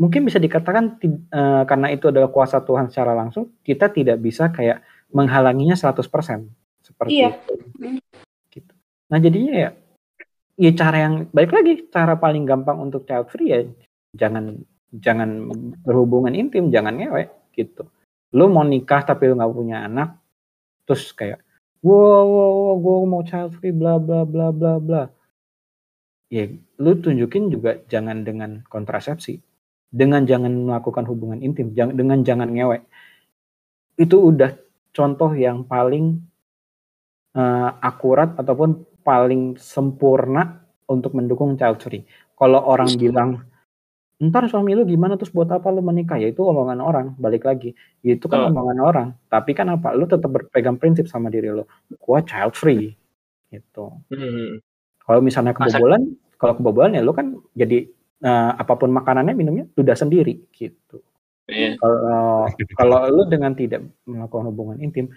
[0.00, 4.80] mungkin bisa dikatakan eh, karena itu adalah kuasa Tuhan secara langsung kita tidak bisa kayak
[5.12, 6.00] menghalanginya 100%
[6.80, 7.36] seperti Iya.
[7.36, 7.54] itu
[8.50, 8.72] gitu.
[9.12, 9.70] Nah jadinya ya
[10.60, 13.60] ya cara yang baik lagi cara paling gampang untuk child free ya
[14.16, 14.60] jangan
[14.92, 15.48] jangan
[15.86, 17.86] berhubungan intim jangan ngewek gitu
[18.34, 20.18] lu mau nikah tapi lu nggak punya anak
[20.84, 21.40] terus kayak
[21.80, 25.02] wow, wow, wow gue mau child free bla bla bla bla bla
[26.30, 26.46] ya
[26.78, 29.42] lu tunjukin juga jangan dengan kontrasepsi.
[29.90, 32.86] Dengan jangan melakukan hubungan intim jangan dengan jangan ngewek
[34.00, 34.56] itu udah
[34.96, 36.24] contoh yang paling
[37.36, 42.08] eh, akurat ataupun paling sempurna untuk mendukung child free.
[42.32, 43.44] Kalau orang bilang
[44.20, 46.16] ntar suami lu gimana terus buat apa lu menikah?
[46.16, 47.76] Ya itu omongan orang balik lagi.
[48.00, 48.50] Itu kan Betul.
[48.56, 49.08] omongan orang.
[49.28, 49.92] Tapi kan apa?
[49.92, 51.64] Lu tetap berpegang prinsip sama diri lu.
[52.00, 52.96] Gua child free.
[53.52, 53.84] Gitu.
[54.12, 54.64] Hmm.
[55.10, 56.02] Kalau misalnya Masa- kebobolan
[56.38, 57.90] kalau kebobolan ya lu kan jadi
[58.22, 61.02] eh, apa pun makanannya minumnya udah sendiri gitu.
[61.50, 61.74] Iya.
[61.82, 62.46] kalau
[62.78, 65.10] kalau lu dengan tidak melakukan hubungan intim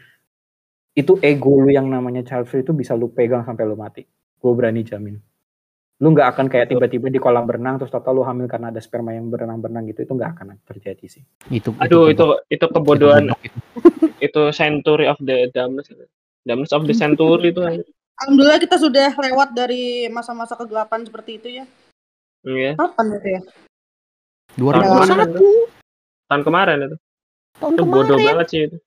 [0.97, 4.01] itu ego lu yang namanya child free itu bisa lu pegang sampai lu mati.
[4.41, 5.21] Gue berani jamin.
[6.01, 9.13] Lu nggak akan kayak tiba-tiba di kolam berenang terus total lu hamil karena ada sperma
[9.13, 11.23] yang berenang-berenang gitu itu nggak akan terjadi sih.
[11.53, 12.49] Itu Aduh itu goblok.
[12.49, 13.23] itu kebodohan.
[13.29, 13.58] Itu.
[14.19, 15.93] itu century of the dumbness
[16.43, 17.62] dumbness of the century itu
[18.21, 21.65] Alhamdulillah kita sudah lewat dari masa-masa kegelapan seperti itu ya.
[22.43, 22.76] Iya.
[22.76, 23.41] Kapan itu ya?
[24.54, 25.73] 2021
[26.30, 26.97] tahun kemarin itu
[27.58, 28.28] tahun itu bodoh kemarin.
[28.30, 28.78] banget sih itu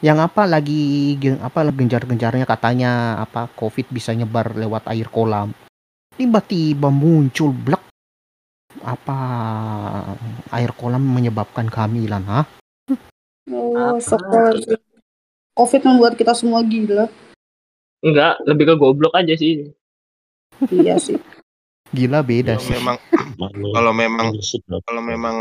[0.00, 0.82] Yang apa lagi
[1.20, 5.52] gen- apa genjar-genjarnya katanya apa COVID bisa nyebar lewat air kolam.
[6.16, 7.84] Tiba-tiba muncul blek
[8.80, 9.18] apa
[10.56, 12.46] air kolam menyebabkan kehamilan, hah?
[13.52, 14.56] Oh, sekolah
[15.52, 17.12] Covid membuat kita semua gila.
[18.00, 19.70] Enggak lebih ke goblok aja sih
[20.68, 21.16] iya sih.
[21.90, 22.74] Gila beda Kalau sih.
[22.76, 22.96] memang
[23.74, 24.26] kalau memang
[24.86, 25.36] kalau memang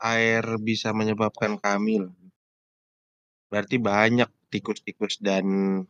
[0.00, 2.14] air bisa menyebabkan kehamilan,
[3.50, 5.44] berarti banyak tikus-tikus dan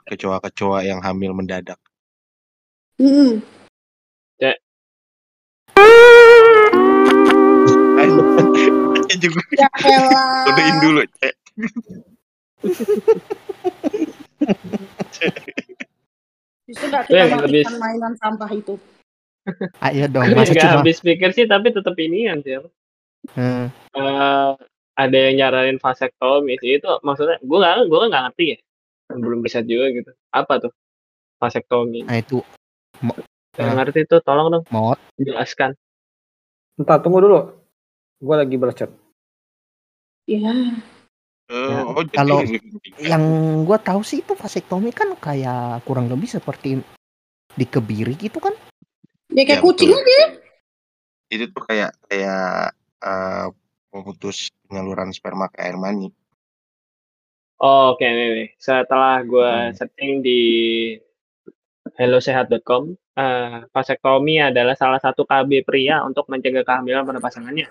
[0.09, 1.79] kecoa-kecoa yang hamil mendadak.
[2.97, 3.45] Mm-mm.
[8.01, 8.17] Ayo,
[9.21, 9.69] juga Ya
[10.49, 11.35] kodein dulu, Cek.
[16.65, 18.75] Bisa nggak Ya, kita lebih- matikan mainan sampah itu?
[19.81, 22.61] Ayo dong, masa cuma habis pikir sih tapi tetap inian sih
[23.33, 24.51] Hmm, Eh,
[24.95, 28.59] ada yang nyaranin vasektomi sih itu maksudnya gue nggak gue nggak ngerti ya.
[29.11, 30.11] Belum bisa juga gitu.
[30.31, 30.73] Apa tuh?
[31.41, 32.05] Vasektomi.
[32.05, 32.45] Nah itu.
[33.01, 33.75] Nggak Ah.
[33.77, 34.65] ngerti tuh tolong dong.
[34.71, 35.75] mau jelaskan.
[36.79, 37.41] Entah tunggu dulu.
[38.21, 38.93] Gue lagi chat
[40.29, 40.53] Iya.
[40.53, 40.69] Eh,
[41.51, 42.77] Ya, oh, jadi kalau gitu.
[43.03, 43.25] yang
[43.67, 46.79] gua tahu sih itu vasektomi kan kayak kurang lebih seperti
[47.59, 48.55] dikebiri gitu kan.
[49.35, 50.19] Ya kayak Ya, kucing aja.
[51.31, 53.47] itu tuh kayak kayak eh,
[53.91, 56.11] memutus penyaluran sperma ke air mani.
[57.61, 58.49] Oh, oke nih, nih.
[58.57, 59.77] Setelah gue Hmm.
[59.77, 60.31] searching di
[61.99, 62.83] hellosehat.com,
[63.21, 67.67] eh, vasektomi adalah salah satu KB pria untuk mencegah kehamilan pada pasangannya.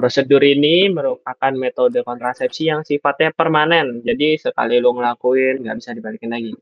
[0.00, 6.32] Prosedur ini merupakan metode kontrasepsi yang sifatnya permanen, jadi sekali lo ngelakuin nggak bisa dibalikin
[6.32, 6.52] lagi.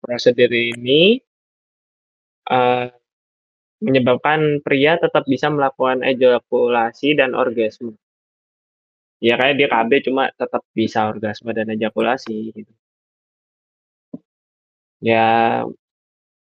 [0.00, 1.20] Prosedur ini
[2.48, 2.86] eh,
[3.84, 7.92] menyebabkan pria tetap bisa melakukan ejakulasi dan orgasme.
[9.20, 12.72] Ya kayak dia KB cuma tetap bisa orgasme dan ejakulasi gitu.
[15.04, 15.20] Ya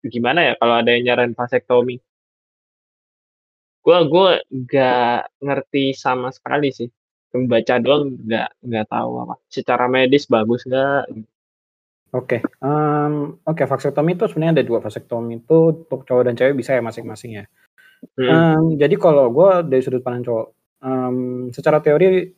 [0.05, 2.06] gimana ya kalau ada yang nyaran vasektomi?
[3.87, 6.91] Gua gua nggak ngerti sama sekali sih.
[7.31, 9.35] Membaca doang nggak nggak tahu apa.
[9.47, 11.15] Secara medis bagus nggak?
[12.15, 16.73] Oke, um, oke vaksektomi itu sebenarnya ada dua vaksektomi itu untuk cowok dan cewek bisa
[16.73, 17.45] ya masing-masing ya.
[18.17, 18.31] Hmm.
[18.31, 20.47] Um, jadi kalau gue dari sudut pandang cowok,
[20.81, 21.17] um,
[21.53, 22.31] secara teori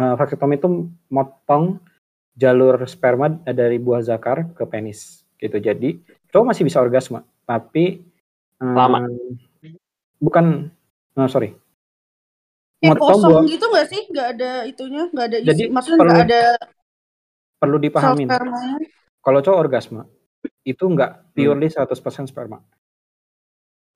[0.00, 1.78] uh, vaksektomi itu motong
[2.34, 5.60] jalur sperma dari buah zakar ke penis gitu.
[5.60, 6.00] Jadi
[6.32, 8.02] cowok masih bisa orgasme, tapi
[8.58, 9.04] um, Lama.
[10.18, 10.72] bukan,
[11.16, 11.54] uh, sorry,
[12.80, 13.44] Kayak kosong buah.
[13.44, 14.02] gitu nggak sih?
[14.08, 15.48] Nggak ada itunya, nggak ada isi.
[15.48, 16.42] Jadi Maksudnya perlu nggak ada
[17.60, 18.88] perlu spermanya.
[19.20, 20.00] Kalau cowok orgasme
[20.64, 21.24] itu nggak Hmm.
[21.36, 22.58] purely 100% sperma.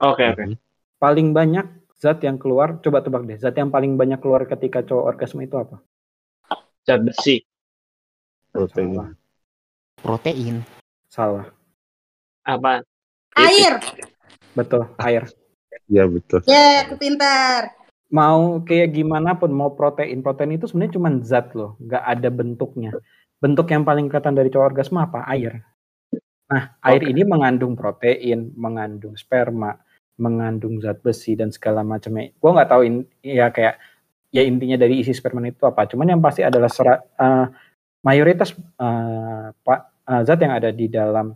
[0.01, 0.45] Oke oke.
[0.45, 0.57] Mhm.
[1.01, 5.17] Paling banyak zat yang keluar, coba tebak deh, zat yang paling banyak keluar ketika cowok
[5.17, 5.81] orgasme itu apa?
[6.85, 7.41] Zat besi.
[8.53, 8.93] Protein.
[8.93, 9.11] Salah.
[9.97, 10.57] Protein.
[11.09, 11.47] Salah.
[12.45, 12.85] Apa?
[13.35, 13.81] Air.
[14.53, 15.25] Betul, air.
[15.91, 16.41] Iya betul.
[16.49, 17.75] Ya, aku pintar.
[18.13, 22.91] Mau kayak gimana pun, mau protein, protein itu sebenarnya cuma zat loh, nggak ada bentuknya.
[23.43, 25.27] Bentuk yang paling kelihatan dari cowok orgasme apa?
[25.35, 25.67] Air.
[26.47, 27.11] Nah, air Oke.
[27.11, 29.75] ini mengandung protein, mengandung sperma,
[30.21, 32.31] mengandung zat besi dan segala macamnya.
[32.39, 33.83] Gua nggak tahu in- ya kayak
[34.31, 35.91] ya intinya dari isi sperma itu apa.
[35.91, 37.47] Cuman yang pasti adalah sera- eh,
[38.07, 41.35] mayoritas eh, pak eh, zat yang ada di dalam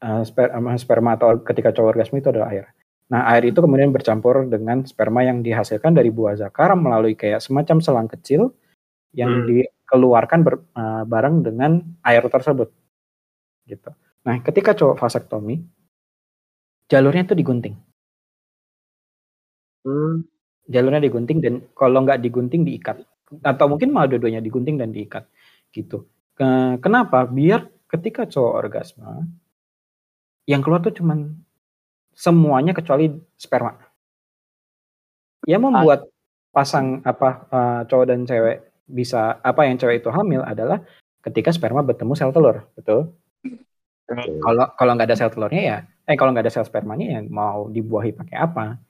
[0.00, 2.66] eh, sper- eh, sperma atau ketika cowok orgasme itu adalah air.
[3.08, 7.80] Nah, air itu kemudian bercampur dengan sperma yang dihasilkan dari buah zakar melalui kayak semacam
[7.80, 8.52] selang kecil
[9.16, 9.46] yang Hmm.
[9.48, 12.68] dikeluarkan ber- eh, bareng dengan air tersebut.
[13.64, 13.90] Gitu.
[14.28, 15.56] Nah, ketika cowok vasektomi,
[16.92, 17.74] jalurnya itu digunting.
[19.88, 20.28] Hmm.
[20.68, 23.00] Jalurnya digunting dan kalau nggak digunting diikat.
[23.40, 25.24] Atau mungkin malah dua-duanya digunting dan diikat.
[25.72, 26.04] Gitu.
[26.36, 27.24] Ke- kenapa?
[27.24, 29.08] Biar ketika cowok orgasme,
[30.44, 31.40] yang keluar tuh cuman
[32.18, 33.78] semuanya kecuali sperma.
[35.46, 36.00] Yang membuat
[36.50, 38.58] pasang apa eh, cowok dan cewek
[38.90, 40.82] bisa apa yang cewek itu hamil adalah
[41.22, 43.14] ketika sperma bertemu sel telur, betul?
[44.08, 45.78] Kalau kalau nggak ada sel telurnya ya,
[46.08, 48.80] eh kalau nggak ada sel spermanya ya mau dibuahi pakai apa?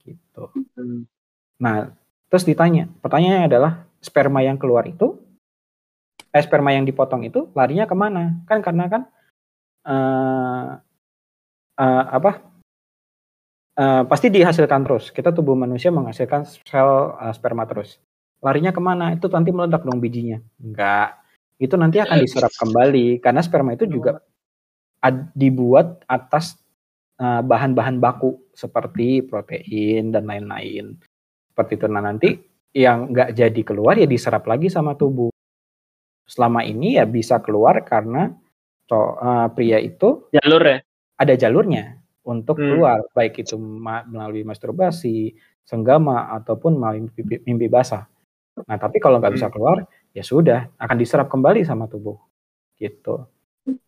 [0.00, 0.44] Gitu.
[0.78, 1.04] Hmm.
[1.58, 1.90] Nah,
[2.30, 5.18] terus ditanya, pertanyaannya adalah sperma yang keluar itu,
[6.30, 8.38] eh sperma yang dipotong itu larinya ke mana?
[8.46, 9.02] Kan karena kan
[9.84, 10.70] eh
[11.82, 12.53] eh, apa?
[13.78, 15.10] Eh, pasti dihasilkan terus.
[15.14, 17.98] Kita tubuh manusia menghasilkan sel eh, sperma terus.
[18.44, 19.14] Larinya ke mana?
[19.16, 20.38] Itu nanti meledak dong bijinya.
[20.60, 21.20] Enggak.
[21.56, 24.20] Itu nanti akan diserap kembali karena sperma itu juga
[25.00, 26.58] ad- dibuat atas
[27.20, 30.98] eh, bahan-bahan baku seperti protein dan lain-lain.
[31.54, 31.86] Seperti itu.
[31.88, 32.30] Nah nanti
[32.74, 35.30] yang nggak jadi keluar ya diserap lagi sama tubuh.
[36.24, 38.32] Selama ini ya bisa keluar karena
[38.88, 40.78] co- eh, pria itu Jalur ya?
[41.20, 42.68] ada jalurnya untuk Hmm.
[42.72, 48.08] keluar, baik itu ma- melalui masturbasi, senggama ataupun melalui mimpi, mimpi basah.
[48.64, 49.54] Nah, tapi kalau nggak bisa Hmm.
[49.54, 49.76] keluar,
[50.16, 52.16] ya sudah akan diserap kembali sama tubuh,
[52.80, 53.28] gitu.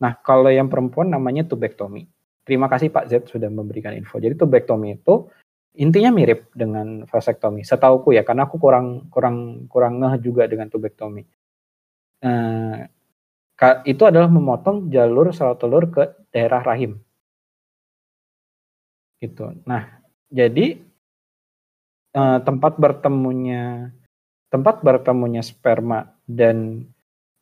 [0.01, 2.09] Nah, kalau yang perempuan namanya tubektomi.
[2.46, 4.22] Terima kasih Pak Z sudah memberikan info.
[4.22, 5.27] Jadi tubektomi itu
[5.77, 7.66] intinya mirip dengan vasektomi.
[7.66, 11.27] Setauku ya, karena aku kurang kurang kurang ngeh juga dengan tubektomi.
[12.22, 12.79] Eh,
[13.88, 17.01] itu adalah memotong jalur sel telur ke daerah rahim
[19.22, 19.52] gitu.
[19.64, 20.81] Nah, jadi
[22.16, 23.92] eh, tempat bertemunya
[24.46, 26.87] tempat bertemunya sperma dan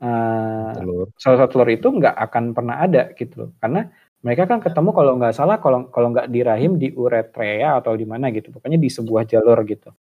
[0.03, 1.09] eh, Telur.
[1.21, 3.51] sel-sel telur itu nggak akan pernah ada gitu loh.
[3.59, 3.87] Karena
[4.25, 8.09] mereka kan ketemu kalau nggak salah kalau kalau nggak di rahim di uretrea atau di
[8.09, 8.51] mana gitu.
[8.55, 9.93] Pokoknya di sebuah jalur gitu.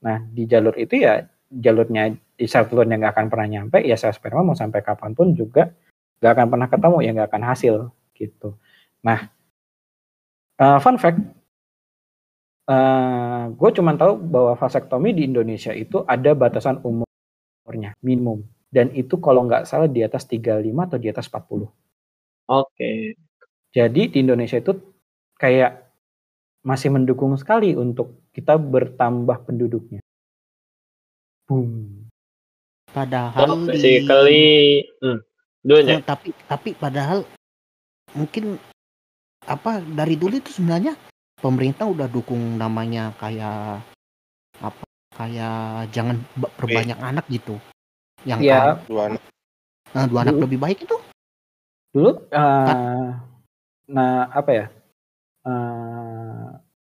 [0.00, 4.14] Nah, di jalur itu ya jalurnya di sel telurnya nggak akan pernah nyampe, ya sel
[4.14, 5.70] sperma mau sampai kapan pun juga
[6.22, 7.74] nggak akan pernah ketemu, ya nggak akan hasil
[8.16, 8.48] gitu.
[9.04, 9.33] Nah,
[10.60, 11.20] eh, fun fact,
[13.54, 18.40] gue cuma tahu bahwa vasektomi di Indonesia itu ada batasan umurnya minimum
[18.74, 21.70] dan itu kalau nggak salah di atas 35 atau di atas 40.
[22.50, 23.14] Oke.
[23.70, 24.74] Jadi di Indonesia itu
[25.38, 25.94] kayak
[26.66, 30.02] masih mendukung sekali untuk kita bertambah penduduknya.
[31.46, 32.10] Boom.
[32.90, 35.18] Padahal So, di hmm.
[35.64, 37.22] Dulu Eh, tapi tapi padahal
[38.18, 38.58] mungkin
[39.44, 40.96] apa dari dulu itu sebenarnya
[41.38, 43.84] pemerintah udah dukung namanya kayak
[44.60, 44.82] apa
[45.14, 47.60] kayak jangan ba- berbanyak anak gitu.
[48.24, 49.04] Yang Ya, kan, Dua
[49.92, 50.96] nah, dua anak dulu- lebih baik itu.
[51.94, 53.06] Dulu eh,
[53.84, 54.66] nah apa ya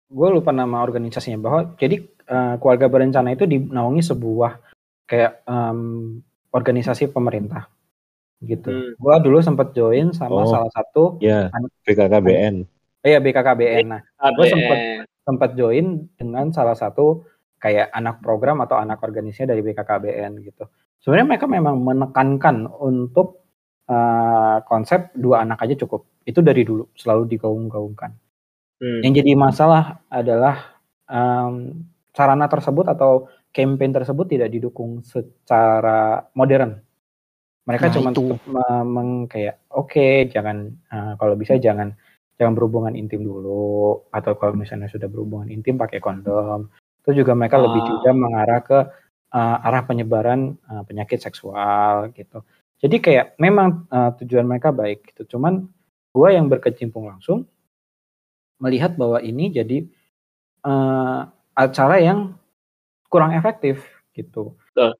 [0.05, 4.51] gue lupa nama organisasinya bahwa jadi eh, keluarga berencana itu dinaungi sebuah
[5.09, 5.79] kayak em,
[6.53, 7.67] organisasi pemerintah
[8.41, 8.69] gitu.
[8.69, 8.91] Hmm.
[8.97, 10.49] Gue dulu sempat join sama Oh.
[10.49, 11.47] salah satu Ya,
[11.83, 12.67] BKKBN.
[13.01, 13.85] eh ya BKKBN.
[13.87, 14.01] Nah,
[14.33, 15.03] Gua sempet- ABN.
[15.25, 17.25] sempat join dengan salah satu
[17.57, 20.69] kayak anak program atau anak organisasinya dari BKKBN gitu.
[21.01, 23.45] Sebenarnya mereka memang menekankan untuk
[23.85, 26.05] uh, konsep dua anak aja cukup.
[26.25, 28.11] Itu dari dulu selalu digaung-gaungkan.
[28.81, 29.01] Hmm.
[29.01, 36.81] Yang jadi masalah adalah um, sarana tersebut atau campaign tersebut tidak didukung secara modern.
[37.65, 41.97] Mereka nah, cuma meng kayak oke okay, jangan uh, kalau bisa jangan
[42.37, 46.69] jangan berhubungan intim dulu atau kalau misalnya sudah berhubungan intim pakai kondom.
[47.01, 47.63] Itu juga mereka ah.
[47.65, 48.79] lebih juga mengarah ke
[49.33, 52.45] uh, arah penyebaran uh, penyakit seksual gitu.
[52.79, 55.37] Jadi kayak memang uh, tujuan mereka baik gitu.
[55.37, 55.65] Cuman
[56.13, 57.49] gue yang berkecimpung langsung
[58.61, 59.89] melihat bahwa ini jadi
[60.63, 62.35] uh, acara yang
[63.07, 64.53] kurang efektif gitu.
[64.75, 64.91] Uh.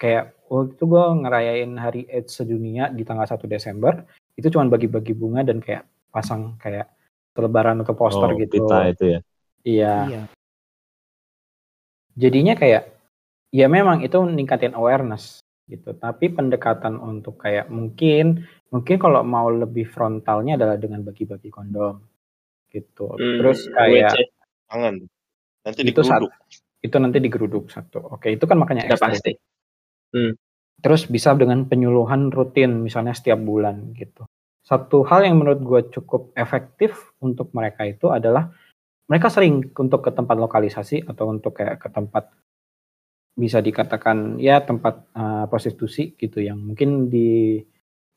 [0.00, 5.12] Kayak waktu itu gue ngerayain hari AIDS sedunia di tanggal 1 Desember itu cuma bagi-bagi
[5.12, 6.88] bunga dan kayak pasang kayak
[7.36, 8.66] selebaran atau poster oh, gitu.
[8.66, 9.20] Pita itu ya.
[9.62, 9.94] Iya.
[10.10, 10.22] iya.
[12.18, 12.90] Jadinya kayak
[13.54, 15.38] ya memang itu ningkatin awareness
[15.70, 15.94] gitu.
[15.94, 22.02] Tapi pendekatan untuk kayak mungkin mungkin kalau mau lebih frontalnya adalah dengan bagi-bagi kondom
[22.72, 23.14] gitu.
[23.14, 24.12] Hmm, Terus kayak
[24.68, 24.94] jangan
[25.64, 26.32] nanti itu digeruduk.
[26.78, 27.98] itu nanti digeruduk satu.
[28.18, 29.12] Oke, itu kan makanya ekstra.
[29.14, 29.32] pasti.
[30.14, 30.34] Hmm.
[30.78, 34.24] Terus bisa dengan penyuluhan rutin misalnya setiap bulan gitu.
[34.62, 38.52] Satu hal yang menurut gue cukup efektif untuk mereka itu adalah
[39.08, 42.28] mereka sering untuk ke tempat lokalisasi atau untuk kayak ke tempat
[43.38, 47.62] bisa dikatakan ya tempat uh, prostitusi gitu yang mungkin di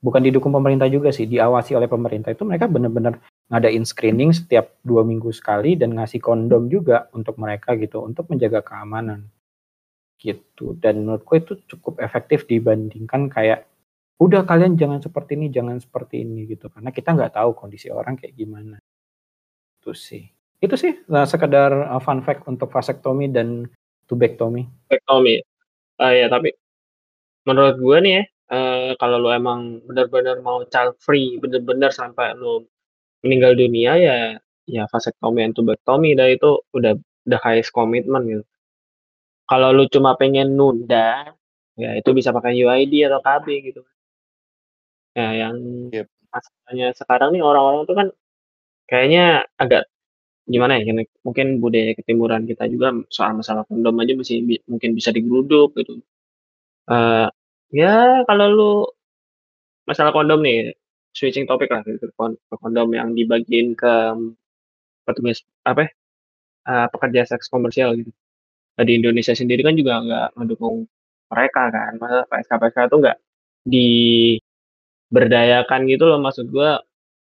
[0.01, 3.21] bukan didukung pemerintah juga sih diawasi oleh pemerintah itu mereka benar-benar
[3.54, 8.65] ngadain screening setiap dua minggu sekali dan ngasih kondom juga untuk mereka gitu untuk menjaga
[8.65, 9.30] keamanan
[10.21, 10.77] gitu.
[10.77, 13.65] Dan menurutku itu cukup efektif dibandingkan kayak
[14.21, 16.69] udah kalian jangan seperti ini jangan seperti ini gitu.
[16.69, 18.77] Karena kita nggak tahu kondisi orang kayak gimana.
[19.81, 20.29] Itu sih.
[20.62, 23.65] Itu sih nah, sekedar uh, fun fact untuk vasektomi dan
[24.12, 25.39] tubektomi tubektomi
[26.03, 26.51] uh, ya tapi
[27.47, 32.67] menurut gue nih ya uh, kalau lu emang benar-benar mau child free benar-benar sampai lu
[33.23, 34.15] meninggal dunia ya
[34.67, 38.43] ya vasektomi dan tubektomi dan itu udah udah kayak komitmen gitu
[39.51, 41.35] kalau lu cuma pengen nunda,
[41.75, 43.81] ya itu bisa pakai UID atau KB gitu.
[45.11, 45.55] Ya yang
[45.91, 46.07] yep.
[46.31, 48.07] masalahnya sekarang nih orang-orang tuh kan
[48.87, 49.91] kayaknya agak
[50.47, 55.11] gimana ya, mungkin budaya ketimuran kita juga soal masalah kondom aja masih bi mungkin bisa
[55.11, 55.99] digeruduk gitu.
[56.87, 57.27] Uh,
[57.75, 58.71] ya kalau lu
[59.83, 60.71] masalah kondom nih,
[61.11, 62.07] switching topik lah gitu,
[62.63, 63.93] kondom yang dibagiin ke
[65.03, 65.89] petugas apa ya,
[66.71, 68.11] uh, pekerja seks komersial gitu
[68.79, 70.88] di Indonesia sendiri kan juga nggak mendukung
[71.31, 71.97] mereka kan.
[71.99, 73.17] Masa PSK-PSK itu nggak
[75.12, 76.79] diberdayakan gitu loh maksud gue.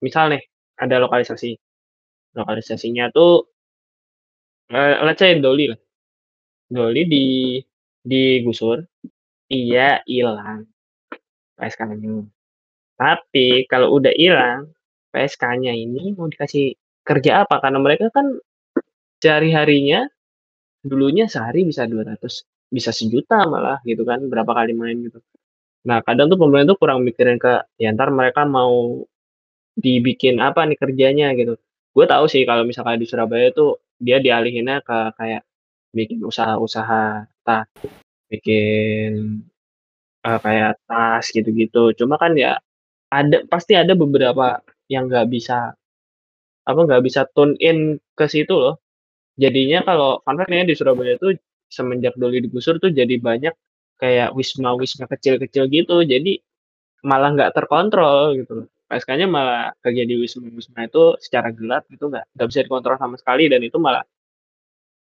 [0.02, 0.42] Misal nih
[0.78, 1.54] ada lokalisasi,
[2.34, 3.46] lokalisasinya tuh
[4.74, 5.78] uh, let's Doli lah.
[6.72, 7.24] Doli di
[8.02, 8.82] digusur,
[9.52, 10.66] iya hilang
[11.60, 12.26] PSK-nya.
[12.98, 14.72] Tapi kalau udah hilang
[15.14, 16.74] PSK-nya ini mau dikasih
[17.06, 17.62] kerja apa?
[17.62, 18.40] Karena mereka kan
[19.22, 20.10] sehari-harinya
[20.82, 25.22] Dulunya sehari bisa 200, bisa sejuta malah gitu kan, berapa kali main gitu.
[25.86, 29.02] Nah, kadang tuh pemerintah tuh kurang mikirin ke, ya ntar mereka mau
[29.78, 31.56] dibikin apa nih kerjanya gitu.
[31.94, 35.42] Gue tahu sih kalau misalkan di Surabaya tuh dia dialihinnya ke kayak
[35.94, 37.68] bikin usaha-usaha tas,
[38.32, 39.42] bikin
[40.26, 41.94] uh, kayak tas gitu-gitu.
[41.98, 42.58] Cuma kan ya
[43.12, 45.74] ada pasti ada beberapa yang nggak bisa
[46.62, 48.81] apa nggak bisa tune in ke situ loh.
[49.42, 51.34] Jadinya kalau fun fact nih di Surabaya tuh
[51.66, 53.54] semenjak Doli digusur tuh jadi banyak
[53.98, 56.06] kayak wisma-wisma kecil-kecil gitu.
[56.06, 56.38] Jadi
[57.02, 58.66] malah nggak terkontrol gitu loh.
[58.86, 63.48] PSK-nya malah kerja di wisma-wisma itu secara gelap gitu nggak nggak bisa dikontrol sama sekali
[63.48, 64.04] dan itu malah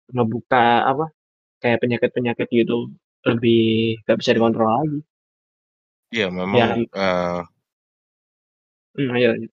[0.09, 1.05] ngebuka apa
[1.61, 2.89] kayak penyakit-penyakit gitu
[3.27, 4.99] lebih nggak bisa dikontrol lagi.
[6.11, 6.57] Iya memang.
[6.57, 6.67] Ya.
[6.91, 7.41] Uh...
[8.91, 9.47] Hmm, ayo, ayo.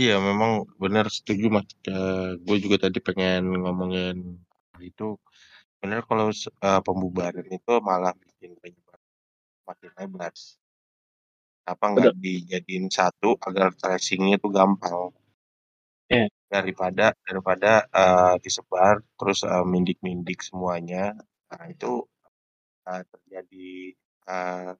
[0.00, 0.50] Iya memang
[0.82, 4.16] benar setuju Mas, uh, gue juga tadi pengen ngomongin
[4.88, 5.04] itu,
[5.80, 6.26] benar kalau
[6.66, 9.02] uh, pembubaran itu malah bikin penyebaran
[9.68, 10.32] makin lebar.
[11.68, 15.14] Apa nggak dijadiin satu agar tracingnya tuh gampang.
[16.10, 16.28] Yeah.
[16.50, 21.16] Daripada daripada, uh, disebar terus, uh, mindik-mindik semuanya,
[21.50, 22.04] nah itu,
[22.88, 23.94] uh, terjadi,
[24.30, 24.72] uh,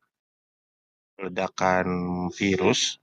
[1.20, 1.88] ledakan
[2.32, 3.01] virus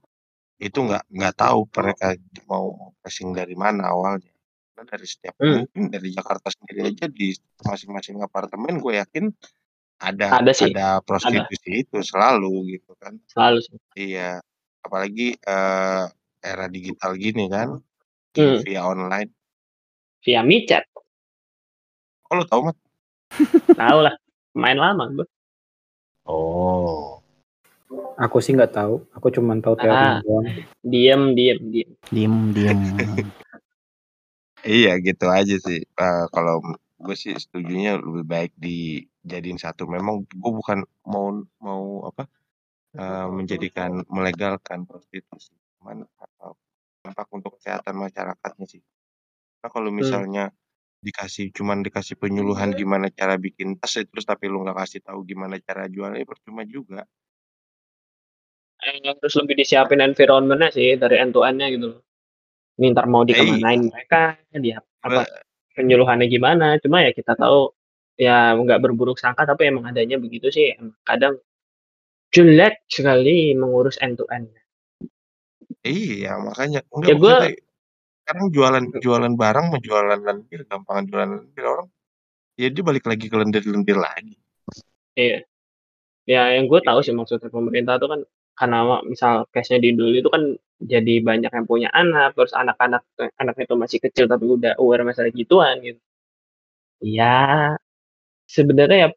[0.60, 2.20] itu nggak nggak tahu mereka
[2.51, 4.32] mau passing dari mana awalnya.
[4.76, 5.55] Karena dari setiap hmm.
[5.55, 7.32] mungkin dari Jakarta sendiri aja di
[7.64, 9.32] masing-masing apartemen gue yakin
[9.99, 10.72] ada ada, sih.
[10.72, 11.84] ada prostitusi ada.
[11.84, 13.20] itu selalu gitu kan.
[13.28, 13.60] Selalu
[13.99, 14.39] Iya,
[14.80, 16.07] apalagi uh,
[16.39, 17.84] era digital gini kan,
[18.36, 18.64] hmm.
[18.64, 19.32] via online.
[20.24, 20.88] Via micet.
[22.32, 22.78] Oh, lu tahu, Mat?
[23.80, 24.16] Tahu lah,
[24.55, 25.28] main lama gue.
[26.30, 27.18] Oh.
[28.20, 29.02] Aku sih nggak tahu.
[29.18, 30.22] Aku cuma tahu teori Ah.
[30.22, 30.46] doang.
[30.86, 31.90] Diem, diem, diem.
[32.14, 32.80] Diem, diem.
[34.62, 35.82] Iya, gitu aja sih.
[35.82, 36.60] Eh, kalau
[37.00, 39.88] gue sih setujunya lebih baik dijadiin satu.
[39.88, 41.32] Memang gue bukan mau
[41.64, 42.28] mau apa
[42.94, 46.54] eh, menjadikan melegalkan prostitusi, cuman eh,
[47.02, 48.84] dampak untuk kesehatan masyarakatnya sih.
[49.60, 50.44] Karena kalau misalnya
[51.00, 55.56] dikasih cuman dikasih penyuluhan gimana cara bikin tas, terus tapi lu nggak kasih tahu gimana
[55.64, 57.08] cara jualnya, percuma juga.
[58.90, 62.02] Eh, harus lebih disiapin environment-nya sih dari end to end-nya gitu loh.
[62.80, 65.28] Ini ntar mau dikemanain mereka, dia apa
[65.78, 66.80] penyuluhannya gimana.
[66.82, 67.70] Cuma ya kita tahu
[68.18, 70.74] ya nggak berburuk sangka tapi emang adanya begitu sih.
[70.74, 71.38] Emang kadang
[72.34, 74.50] jelek sekali mengurus end to end.
[75.86, 77.70] Iya, makanya Ya enggak gua maksudnya
[78.30, 81.88] sekarang jualan jualan barang mau jualan lendir gampangan jualan lendir orang
[82.60, 84.38] ya dia balik lagi ke lendir-lendir lagi.
[85.18, 85.48] Iya.
[86.30, 88.22] Ya yang gue tahu sih maksudnya pemerintah tuh kan
[88.60, 90.43] karena misal case-nya di dulu itu kan
[90.84, 93.03] jadi banyak yang punya anak, terus anak-anak
[93.39, 95.99] anaknya itu masih kecil tapi udah aware masalah gituan gitu.
[96.99, 97.76] Ya
[98.51, 99.10] sebenarnya ya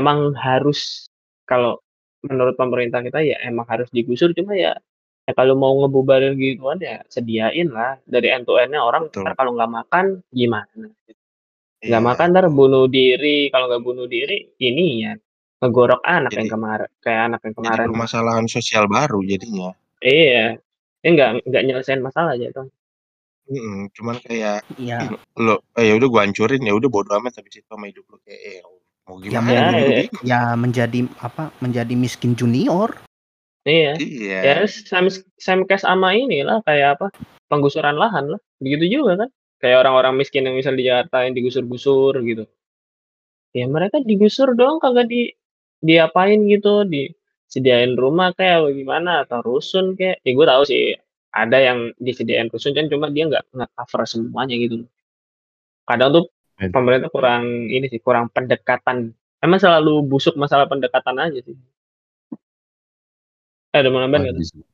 [0.00, 1.08] emang harus
[1.44, 1.80] kalau
[2.24, 4.74] menurut pemerintah kita ya emang harus digusur cuma ya
[5.26, 9.26] ya kalau mau ngebubarin gituan ya sediain lah dari end to end-nya orang Betul.
[9.26, 10.88] ntar kalau nggak makan gimana?
[11.84, 12.08] Nggak Iya.
[12.08, 15.12] makan ntar bunuh diri, kalau nggak bunuh diri ini ya
[15.56, 17.86] ngegorok anak yang Jadi kemarin kayak anak yang jadi kemarin.
[17.88, 19.70] permasalahan sosial baru jadinya.
[19.98, 20.60] Iya.
[21.00, 22.68] Ya nggak nggak nyelesain masalah aja tuh.
[23.46, 25.06] Mm-mm, cuman kayak Iya.
[25.38, 28.18] lo eh, ya udah gua hancurin ya udah bodo amat tapi situ sama hidup lo
[28.20, 28.58] kayak eh,
[29.06, 30.24] mau Ya, gimana Ya, ya, bingung.
[30.26, 31.54] ya menjadi apa?
[31.62, 32.90] Menjadi miskin junior.
[33.62, 33.94] iya.
[33.96, 34.38] Iya.
[34.42, 34.54] Ya
[35.38, 37.06] same case sama inilah kayak apa?
[37.46, 38.40] Penggusuran lahan lah.
[38.58, 39.30] Begitu juga kan.
[39.56, 42.44] Kayak orang-orang miskin yang misal di Jakarta yang digusur-gusur gitu.
[43.54, 45.32] Ya mereka digusur dong kagak di
[45.82, 50.20] diapain gitu, disediain rumah kayak apa gimana atau rusun kayak.
[50.24, 50.84] Ya gue tahu sih
[51.32, 54.84] ada yang disediain rusun kan cuma dia nggak nggak cover semuanya gitu.
[55.86, 56.24] Kadang tuh
[56.72, 59.12] pemerintah kurang ini sih kurang pendekatan.
[59.44, 61.56] Emang selalu busuk masalah pendekatan aja sih.
[63.76, 64.64] Eh, ada mau nambahin nggak tuh?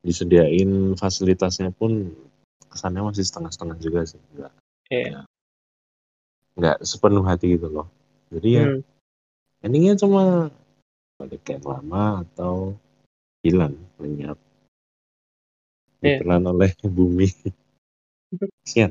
[0.00, 2.08] disediain fasilitasnya pun
[2.72, 4.20] kesannya masih setengah-setengah juga sih.
[4.32, 4.52] Enggak,
[4.88, 5.20] Iya.
[6.56, 7.88] enggak sepenuh hati gitu loh.
[8.32, 8.80] Jadi ya Hmm.
[9.60, 10.48] Endingnya cuma
[11.20, 12.74] balik kayak lama atau
[13.44, 14.36] hilang lenyap
[16.00, 16.24] Iya.
[16.24, 17.28] ditelan oleh bumi.
[18.64, 18.90] Kasian.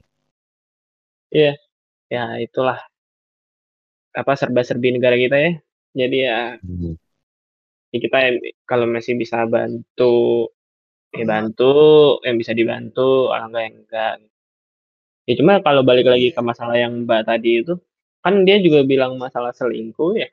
[1.34, 1.57] Iya.
[2.09, 2.86] Ya itulah
[4.13, 5.51] apa serba-serbi negara kita ya.
[5.97, 6.93] Jadi ya, Hmm.
[7.89, 8.36] ya kita yang
[8.70, 10.49] kalau masih bisa bantu
[11.09, 11.74] ya bantu,
[12.22, 14.13] yang bisa dibantu, kalau enggak ya enggak.
[15.26, 16.38] Ya cuma kalau balik lagi Iya.
[16.38, 17.74] ke masalah yang Mbak tadi itu,
[18.22, 20.30] kan dia juga bilang masalah selingkuh ya.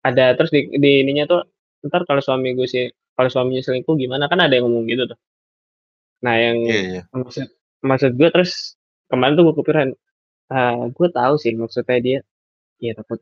[0.00, 1.40] Ada terus di, di ininya tuh
[1.84, 5.18] ntar kalau suami gue sih kalau suaminya selingkuh gimana kan ada yang ngomong gitu tuh.
[6.24, 7.02] Nah yang Iya, iya.
[7.12, 7.46] maksud
[7.84, 8.76] maksud gue terus
[9.12, 9.88] kemarin tuh gue kepikiran,
[10.52, 12.18] ah, gue tahu sih maksudnya dia
[12.80, 13.20] ya takut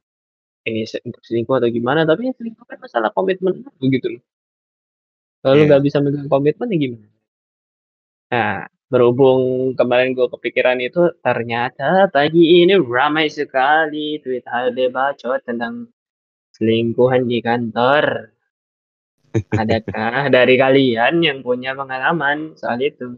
[0.66, 4.22] ini untuk selingkuh atau gimana tapi ya selingkuh kan masalah komitmen begitu loh.
[5.42, 5.66] Kalau Iya.
[5.70, 7.06] nggak bisa megang komitmen ya gimana?
[8.28, 8.54] Nah,
[8.92, 15.88] berhubung kemarin gue kepikiran itu, ternyata pagi ini ramai sekali tweet HD bacot tentang
[16.58, 18.34] selingkuhan di kantor.
[19.54, 23.14] Adakah dari kalian yang punya pengalaman soal itu?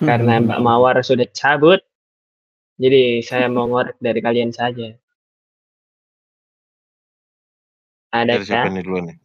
[0.00, 1.80] Karena Mbak Mawar sudah cabut,
[2.80, 4.96] jadi saya mau ngorek dari kalian saja.
[8.10, 8.72] Dari siapa Adakah?
[8.72, 9.16] nih dulu nih?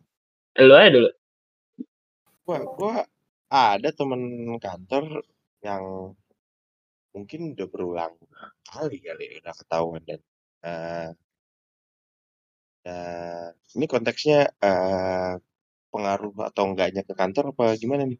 [0.64, 1.10] Lu aja dulu.
[2.46, 2.96] Gua, gua
[3.50, 4.22] ada temen
[4.60, 5.26] kantor
[5.64, 6.14] yang
[7.16, 8.14] mungkin udah berulang
[8.68, 10.20] kali kali udah ketahuan dan
[10.68, 11.10] eh
[12.86, 15.34] eh, ini konteksnya eh
[15.90, 18.20] pengaruh atau enggaknya ke kantor apa gimana nih?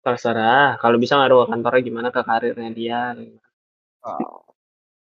[0.00, 0.80] Terserah.
[0.80, 3.00] Kalau bisa ngaruh ke kantornya gimana ke karirnya dia.
[4.06, 4.44] Oh.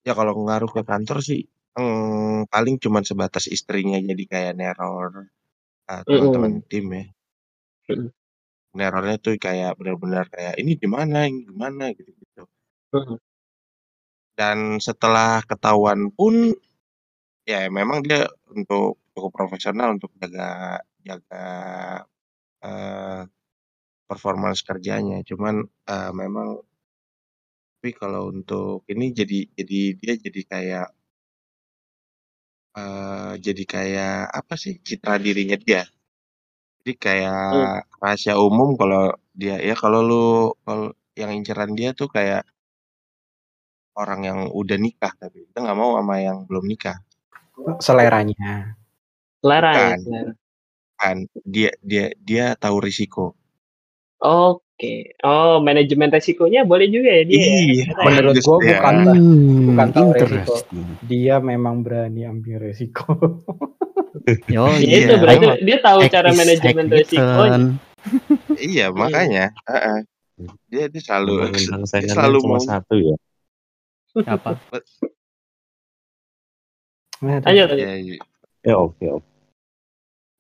[0.06, 1.44] Ya kalau ngaruh ke kantor sih
[1.78, 5.30] hmm, paling cuman sebatas istrinya jadi kayak neror
[5.86, 7.04] eh, teman-teman tim ya.
[8.74, 12.44] Nerornya tuh kayak benar-benar kayak ini di mana, ini gimana gitu-gitu.
[14.38, 16.52] Dan setelah ketahuan pun
[17.48, 21.44] ya memang dia untuk cukup profesional untuk jaga jaga
[22.64, 23.22] eh,
[24.10, 25.18] performance kerjanya.
[25.28, 25.56] Cuman
[25.92, 26.48] eh, memang
[27.78, 30.86] tapi kalau untuk ini jadi jadi dia jadi kayak
[32.80, 35.82] eh jadi kayak apa sih citra dirinya dia.
[36.80, 36.92] Jadi
[37.50, 37.68] Hmm.
[37.68, 39.02] kayak rahasia umum kalau
[39.40, 40.24] dia ya kalau lu
[40.66, 40.86] kalau
[41.20, 42.42] yang inceran dia tuh kayak
[44.02, 46.96] orang yang udah nikah tapi dia nggak mau sama yang belum nikah.
[47.78, 48.74] Seleranya.
[49.38, 49.98] Selera ya, Bukan.
[50.02, 50.32] selera.
[50.98, 53.38] Kan dia dia dia tahu risiko.
[54.18, 55.14] Oke.
[55.22, 57.46] Oh, manajemen resikonya boleh juga ya dia ya?
[57.46, 57.86] Iya, ya?
[58.02, 58.78] Menurut gua ya.
[58.82, 60.54] bukan Hmm, bukan tahu resiko.
[61.06, 63.06] Dia memang berani ambil resiko.
[64.50, 64.98] Yo, Ya Iya.
[65.06, 67.22] itu berarti ayo, dia tahu hack cara manajemen resikonya.
[67.22, 67.62] return.
[68.70, 69.54] Iya makanya.
[69.70, 69.98] heeh.
[70.70, 73.16] Dia dia selalu dia selalu cuma mau satu ya.
[74.26, 74.58] Apa?
[77.18, 77.78] Lanjut, lanjut.
[77.78, 78.16] ya, ya.
[78.62, 79.28] Ya oke oke.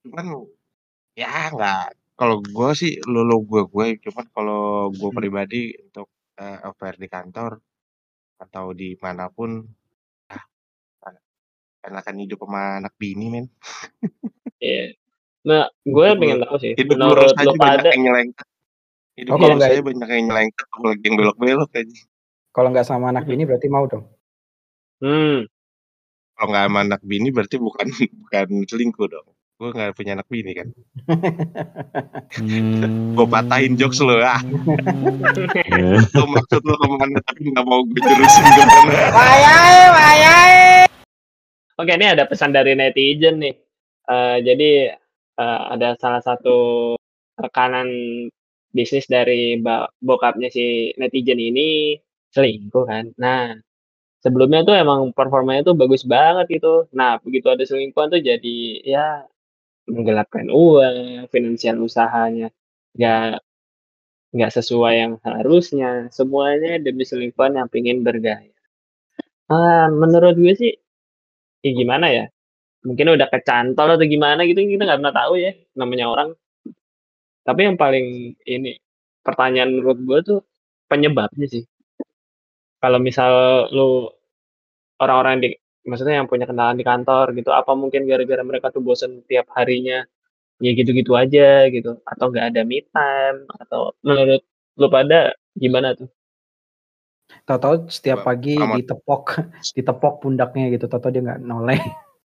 [0.08, 0.26] cuman
[1.12, 5.18] ya nggak kalau gue sih lo lo gue gue cuman kalau gue Hmm.
[5.18, 6.08] pribadi untuk
[6.38, 7.58] eh, affair di kantor
[8.38, 9.66] atau di mana pun
[10.30, 10.44] ah
[11.84, 13.46] enakan hidup sama anak bini men
[14.58, 14.94] Iya.
[15.46, 16.72] Nah, gue pengen tahu sih.
[16.74, 18.46] hidup lu Menurut Ros lo aja banyak pada, yang nyelengkat
[19.18, 21.98] hidup Oh lu kalau aja banyak yang nyelengkat apalagi yang belok-belok aja
[22.54, 24.04] kalau nggak sama anak bini berarti mau dong.
[24.98, 25.46] hmm,
[26.38, 27.90] kalau nggak sama anak bini berarti bukan
[28.22, 29.26] bukan selingkuh dong
[29.58, 30.70] gue nggak punya anak bini kan
[33.18, 34.38] gue patahin jokes lo ah
[35.68, 36.00] Hmm.
[36.14, 40.86] lo maksud lo ke mana tapi nggak mau gue jurusin ke mana
[41.78, 43.54] Oke, ini ada pesan dari netizen nih.
[44.10, 44.98] Eh, jadi
[45.38, 46.58] eh, ada salah satu
[47.38, 47.86] rekanan
[48.74, 49.54] bisnis dari
[50.02, 51.94] bokapnya si netizen ini
[52.34, 53.14] selingkuh kan.
[53.14, 53.54] Nah,
[54.24, 56.88] sebelumnya tuh emang performanya tuh bagus banget gitu.
[56.94, 59.24] Nah, begitu ada selingkuhan tuh jadi ya
[59.88, 62.48] menggelapkan uang, finansial usahanya
[62.96, 63.40] nggak
[64.36, 66.08] nggak sesuai yang harusnya.
[66.14, 68.52] Semuanya demi selingkuhan yang pingin bergaya.
[69.50, 70.72] Ah, menurut gue sih,
[71.64, 72.24] ya gimana ya?
[72.86, 76.30] Mungkin udah kecantol atau gimana gitu kita nggak pernah tahu ya namanya orang.
[77.46, 78.78] Tapi yang paling ini
[79.26, 80.38] pertanyaan menurut gue tuh
[80.90, 81.64] penyebabnya sih.
[82.78, 83.32] Kalau misal
[83.74, 84.06] lu
[85.02, 85.48] orang-orang di
[85.86, 90.06] maksudnya yang punya kenalan di kantor gitu, apa mungkin gara-gara mereka tuh bosen tiap harinya
[90.58, 94.42] ya gitu-gitu aja gitu atau nggak ada me time atau menurut
[94.78, 96.10] lu pada gimana tuh?
[97.44, 98.82] Tahu-tahu setiap pagi Ahmad.
[98.82, 99.24] ditepok
[99.76, 100.86] ditepok pundaknya gitu.
[100.86, 101.80] Tahu-tahu dia nggak noleh.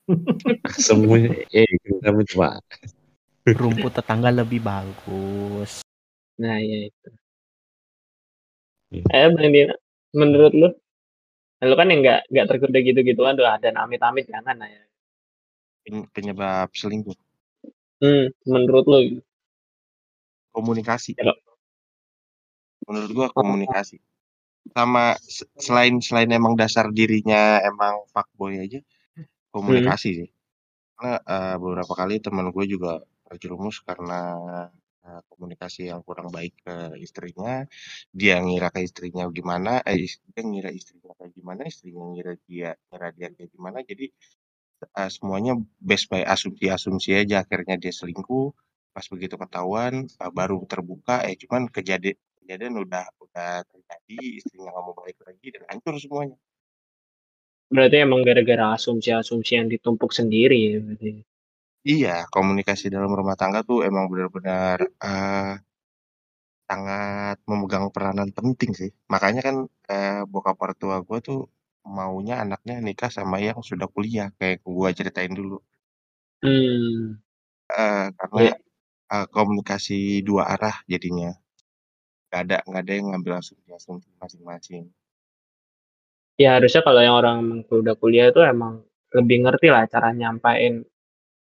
[0.87, 1.69] Semuanya eh
[2.03, 2.59] kami cuma
[3.61, 5.81] Rumput tetangga lebih bagus.
[6.37, 7.09] Nah, ya itu.
[8.91, 9.05] Iya.
[9.07, 9.75] Eh, Bang Dina,
[10.15, 10.69] menurut lu?
[11.61, 14.83] Lu kan yang nggak nggak tergoda gitu-gituan tuh ada amit-amit jangan lah ya.
[15.85, 17.17] Pen- penyebab selingkuh.
[18.01, 18.99] Hmm, menurut lu?
[20.57, 21.15] Komunikasi.
[21.21, 21.37] Kalau
[22.89, 23.45] menurut gua Oh.
[23.45, 24.01] komunikasi.
[24.77, 28.81] Sama se- selain selain emang dasar dirinya emang fuckboy aja
[29.17, 30.29] hmm, komunikasi sih.
[30.97, 34.21] Karena eh, beberapa kali teman gue juga terjerumus karena
[35.11, 37.53] eh, komunikasi yang kurang baik ke istrinya
[38.21, 39.97] dia ngira ke istrinya gimana eh
[40.33, 44.07] dia ngira istrinya kayak gimana istrinya ngira dia ngira dia kayak gimana jadi
[45.01, 45.53] eh, semuanya
[45.89, 48.47] based by asumsi-asumsi aja akhirnya dia selingkuh
[48.95, 54.85] pas begitu ketahuan eh, baru terbuka eh cuman kejadian kejadian udah udah terjadi istrinya nggak
[54.87, 56.37] mau balik lagi dan hancur semuanya
[57.71, 60.79] berarti emang gara-gara asumsi-asumsi yang ditumpuk sendiri ya.
[61.89, 65.51] Iya komunikasi dalam rumah tangga tuh emang benar-benar eh,
[66.69, 68.91] sangat memegang peranan penting sih.
[69.13, 69.57] Makanya kan
[69.93, 71.39] eh, bokap mertua gue tuh
[71.97, 75.57] maunya anaknya nikah sama yang sudah kuliah kayak gue ceritain dulu.
[76.43, 77.21] Hmm,
[77.85, 78.55] Eh, karena iya.
[79.15, 81.31] eh, komunikasi dua arah jadinya.
[82.29, 84.85] Nggak ada nggak ada yang ngambil asumsi-asumsi masing-masing.
[86.43, 87.39] Ya harusnya kalau yang orang
[87.71, 88.83] udah kuliah itu emang
[89.17, 90.75] lebih ngerti lah cara nyampain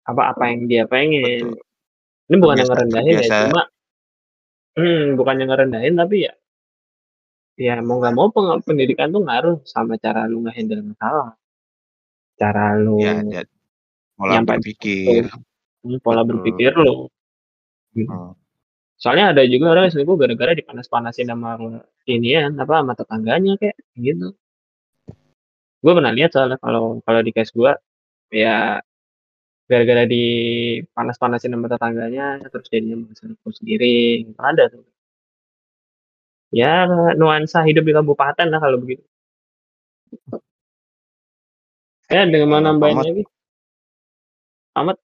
[0.08, 1.54] apa apa yang dia pengen.
[1.54, 1.62] betul
[2.32, 3.64] Ini bukan yang terbiasa ngerendahin ya, cuma
[4.80, 6.34] hmm, bukan yang ngerendahin tapi ya
[7.60, 11.36] ya mau nggak mau peng- pendidikan tuh ngaruh sama cara lu ngehandle masalah,
[12.40, 13.44] cara lu ya dia
[14.18, 15.44] pola berpikir sesuatu,
[15.86, 17.10] hmm, pola betul berpikir lu.
[17.92, 18.10] Gitu.
[18.10, 18.34] Hmm.
[19.02, 21.58] Soalnya ada juga orang yang selingkuh gara-gara dipanas-panasin sama
[22.06, 24.38] inian apa sama tetangganya kayak gitu.
[25.82, 27.74] Gue pernah lihat soalnya kalau kalau di case gue
[28.30, 28.78] ya
[29.72, 34.84] gara-gara dipanas-panasin sama tetangganya terus jadinya selingkuh sendiri ada tuh.
[36.52, 36.84] Ya
[37.16, 39.08] nuansa hidup di kabupaten lah kalau begitu.
[42.12, 43.24] Ya dengan mau nambahin Pamat lagi,
[44.76, 44.98] Amat.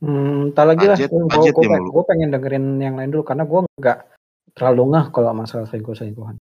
[0.00, 0.96] Hmm, entar lagi lah.
[0.96, 3.98] budget Gue ya gue pengen dengerin yang lain dulu karena gue nggak
[4.56, 6.40] terlalu ngeh kalau masalah selingkuh selingkuhan.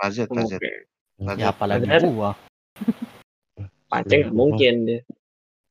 [0.00, 0.72] budget budget Oke.
[1.38, 2.32] Ya apalagi gua.
[3.92, 5.00] pancing nggak mungkin dia.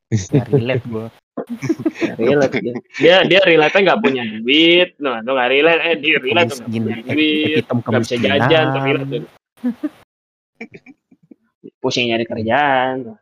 [0.10, 1.08] Ya relate gua.
[1.38, 2.74] Nggak relate dia.
[2.98, 4.98] Dia dia relate nggak punya duit.
[4.98, 5.82] Nah, itu nggak relate.
[5.86, 9.24] Eh dia relate tuh nggak punya duit, nggak bisa jajan tuh relate tuh.
[11.80, 13.16] Pusing nyari kerjaan.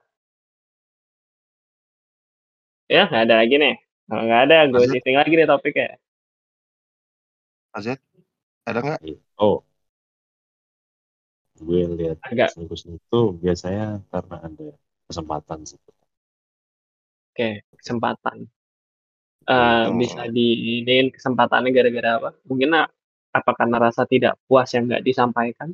[2.88, 3.76] Ya, nggak ada lagi nih.
[4.08, 6.00] Kalau nggak ada, gue shifting lagi nih topiknya.
[7.76, 8.00] Azet,
[8.64, 9.04] ada nggak?
[9.36, 9.60] Oh,
[11.60, 12.56] gue lihat Agak.
[12.56, 14.68] itu biasanya karena ada
[15.12, 15.76] kesempatan sih.
[17.38, 18.50] Oke, kesempatan.
[19.48, 19.96] Eh, Hmm.
[20.02, 22.30] bisa diinin kesempatannya gara-gara apa?
[22.50, 22.88] Mungkin ah,
[23.38, 25.70] apa karena rasa tidak puas yang nggak disampaikan?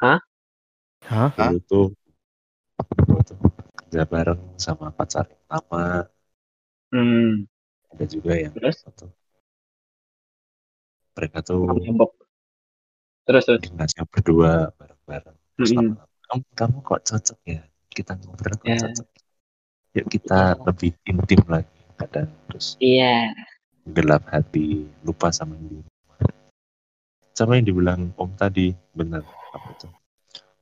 [0.00, 0.20] Hah?
[1.10, 1.30] Hah?
[1.36, 1.86] dulu tuh
[3.06, 3.38] dulu tuh
[3.78, 5.82] kerja bareng sama pacar pertama
[6.92, 7.44] Hmm,
[7.92, 9.10] ada juga yang terus apa tuh,
[11.14, 12.23] mereka tuh mabok.
[13.24, 13.60] Terus terus.
[13.64, 18.76] dinasnya berdua bareng-bareng lama-lama kamu, kamu kok cocok ya kita ngobrol kok Ya.
[18.84, 19.08] cocok
[19.94, 23.32] yuk kita lebih intim lagi kadang terus Iya.
[23.86, 25.78] gelap hati lupa sama yang di
[27.32, 29.88] sama yang dibilang om tadi benar apa itu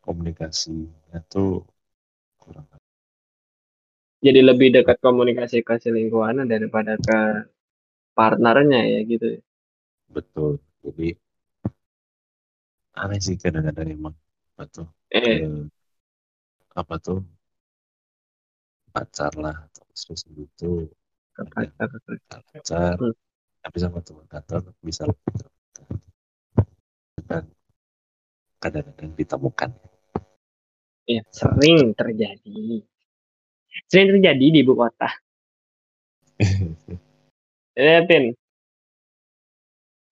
[0.00, 1.66] komunikasinya tuh
[2.38, 2.66] kurang
[4.22, 7.42] Jadi lebih dekat komunikasi ke selingkuhannya daripada ke
[8.14, 9.42] partnernya ya gitu.
[10.06, 11.16] betul jadi
[13.00, 14.14] aneh sih kadang-kadang emang
[14.52, 15.68] apa tuh Eh,
[16.80, 17.18] apa tuh
[18.94, 20.88] pacar lah terus gitu
[21.52, 21.88] pacar.
[22.28, 23.14] pacar Hmm.
[23.62, 25.32] tapi sama teman kantor bisa lebih
[27.28, 27.44] dan
[28.62, 29.70] kadang-kadang ditemukan
[31.10, 32.86] Iya, sering terjadi.
[33.90, 35.08] Sering terjadi di ibu kota.
[37.76, 38.34] Ya, Tin.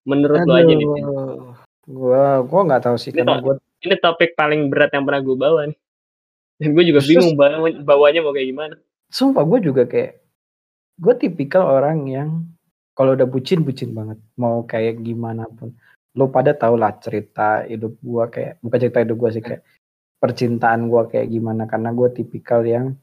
[0.09, 1.05] Menurut lo aja nih, Tin.
[1.85, 5.21] Gua gua nggak tahu sih Ini karena to- gua Ini topik paling berat yang pernah
[5.21, 5.77] gue bawa nih.
[6.61, 8.75] Dan gue juga Terus- bingung bawa, bawanya mau kayak gimana.
[9.09, 10.21] sumpah gue juga kayak
[10.95, 12.29] gue tipikal orang yang
[12.93, 14.21] kalau udah bucin bucin banget.
[14.37, 15.73] Mau kayak gimana pun.
[16.13, 19.61] Lo pada tau lah cerita hidup gue kayak bukan cerita hidup gue sih kayak
[20.21, 21.65] percintaan gue kayak gimana.
[21.65, 22.93] Karena gue tipikal yang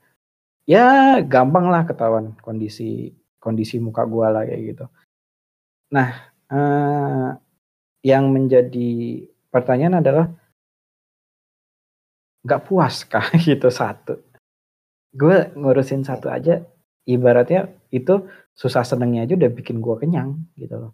[0.63, 4.85] ya gampang lah ketahuan kondisi kondisi muka gue lah kayak gitu.
[5.91, 6.09] Nah
[6.47, 7.29] eh,
[8.03, 10.27] yang menjadi pertanyaan adalah
[12.47, 14.23] nggak puas kah gitu satu.
[15.13, 16.63] Gue ngurusin satu aja
[17.09, 20.93] ibaratnya itu susah senengnya aja udah bikin gue kenyang gitu loh.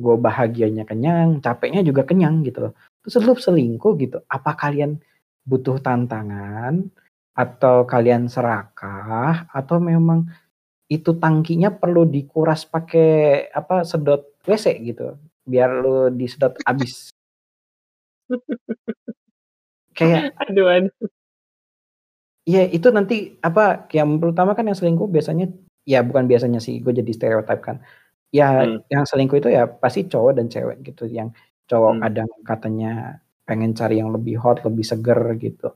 [0.00, 2.72] Gue bahagianya kenyang capeknya juga kenyang gitu loh.
[3.04, 4.98] Terus lu selingkuh gitu apa kalian
[5.44, 6.88] butuh tantangan
[7.36, 9.46] atau kalian serakah?
[9.52, 10.26] Atau memang
[10.90, 15.14] itu tangkinya perlu dikuras pakai apa sedot WC gitu
[15.52, 17.10] biar lu disedot abis
[19.98, 21.10] kayak Aduh, aduh.
[22.48, 25.44] Iya itu nanti apa yang pertama kan yang selingkuh biasanya
[25.84, 27.76] ya bukan biasanya sih gue jadi stereotip kan
[28.32, 28.80] ya Hmm.
[28.92, 31.28] yang selingkuh itu ya pasti cowok dan cewek gitu yang
[31.68, 32.02] cowok Hmm.
[32.06, 32.90] kadang katanya
[33.48, 35.68] pengen cari yang lebih hot lebih seger gitu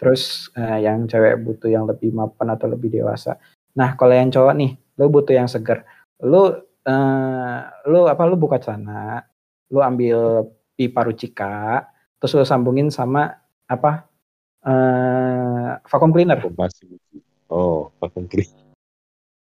[0.00, 3.38] terus eh, yang cewek butuh yang lebih mapan atau lebih dewasa
[3.78, 4.70] nah kalau yang cowok nih
[5.00, 5.86] lu butuh yang seger
[6.26, 6.52] lu
[6.82, 9.20] eh, lu apa lu buka celana
[9.68, 11.84] lu ambil pipa rucika
[12.16, 14.06] terus lu sambungin sama apa
[14.60, 16.84] eh vacuum cleaner kompasi
[17.48, 18.58] oh vacuum cleaner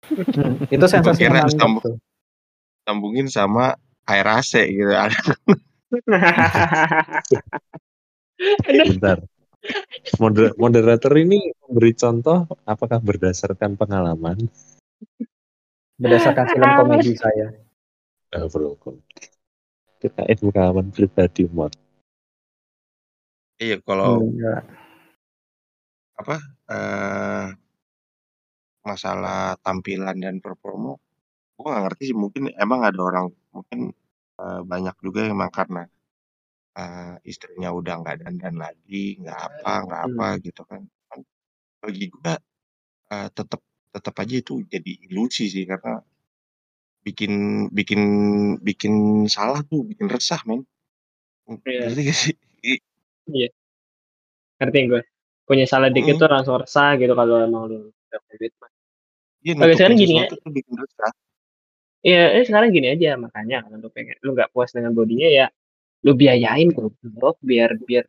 [0.08, 2.00] Hmm, itu sensasi kira sambung- tuh.
[2.88, 3.76] sambungin sama
[4.08, 5.20] air AC gitu ada
[8.88, 9.18] Bentar.
[10.16, 14.48] Moder- moderator ini memberi contoh apakah berdasarkan pengalaman?
[15.98, 17.48] Berdasarkan film komedi saya.
[18.34, 18.78] Eh, bro,
[19.98, 21.74] kirain pengalaman pribadi mod.
[23.58, 24.62] iya kalau Enggak.
[26.18, 26.38] apa
[26.70, 27.48] eh
[28.86, 30.96] masalah tampilan dan performa
[31.58, 33.90] gue gak ngerti sih mungkin emang ada orang mungkin
[34.38, 35.84] eh, banyak juga yang emang karena
[36.78, 40.82] eh, istrinya udah nggak dandan lagi nggak apa nggak apa gitu kan
[41.82, 42.34] bagi gue
[43.14, 43.62] eh, tetap
[43.92, 46.04] tetap aja itu jadi ilusi sih karena
[47.02, 48.02] bikin bikin
[48.60, 50.68] bikin salah tuh bikin resah men
[51.64, 51.88] Iya.
[51.88, 52.34] ngerti gak sih
[52.68, 52.84] I-
[54.60, 55.02] Ngerti gue.
[55.48, 56.22] Punya salah dikit Mm.
[56.22, 58.72] tuh langsung resah gitu kalau emang lu udah duit mah.
[59.46, 60.28] Iya sekarang gini ya.
[60.28, 61.12] sesuatu tuh bikin resah
[62.04, 65.48] Iya, eh, sekarang gini aja makanya kalau lu pengen lu nggak puas dengan bodinya ya
[66.06, 68.06] lu biayain goblok biar biar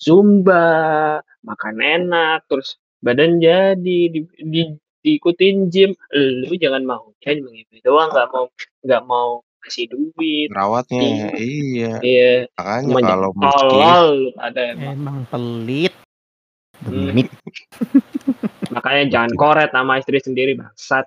[0.00, 4.62] zumba, makan enak, terus badan jadi di, di
[5.00, 5.92] diikutin gym.
[6.46, 8.46] Lu jangan mau kan begitu doang nggak mau
[8.84, 10.48] nggak mau kasih duit.
[10.48, 11.28] rawatnya Iya.
[11.36, 14.92] iya Iya, makanya kalau jangan miskin ada emang.
[14.96, 15.92] Emang pelit.
[16.80, 17.12] Hmm.
[18.72, 21.04] Makanya jangan koret sama istri sendiri bangsat.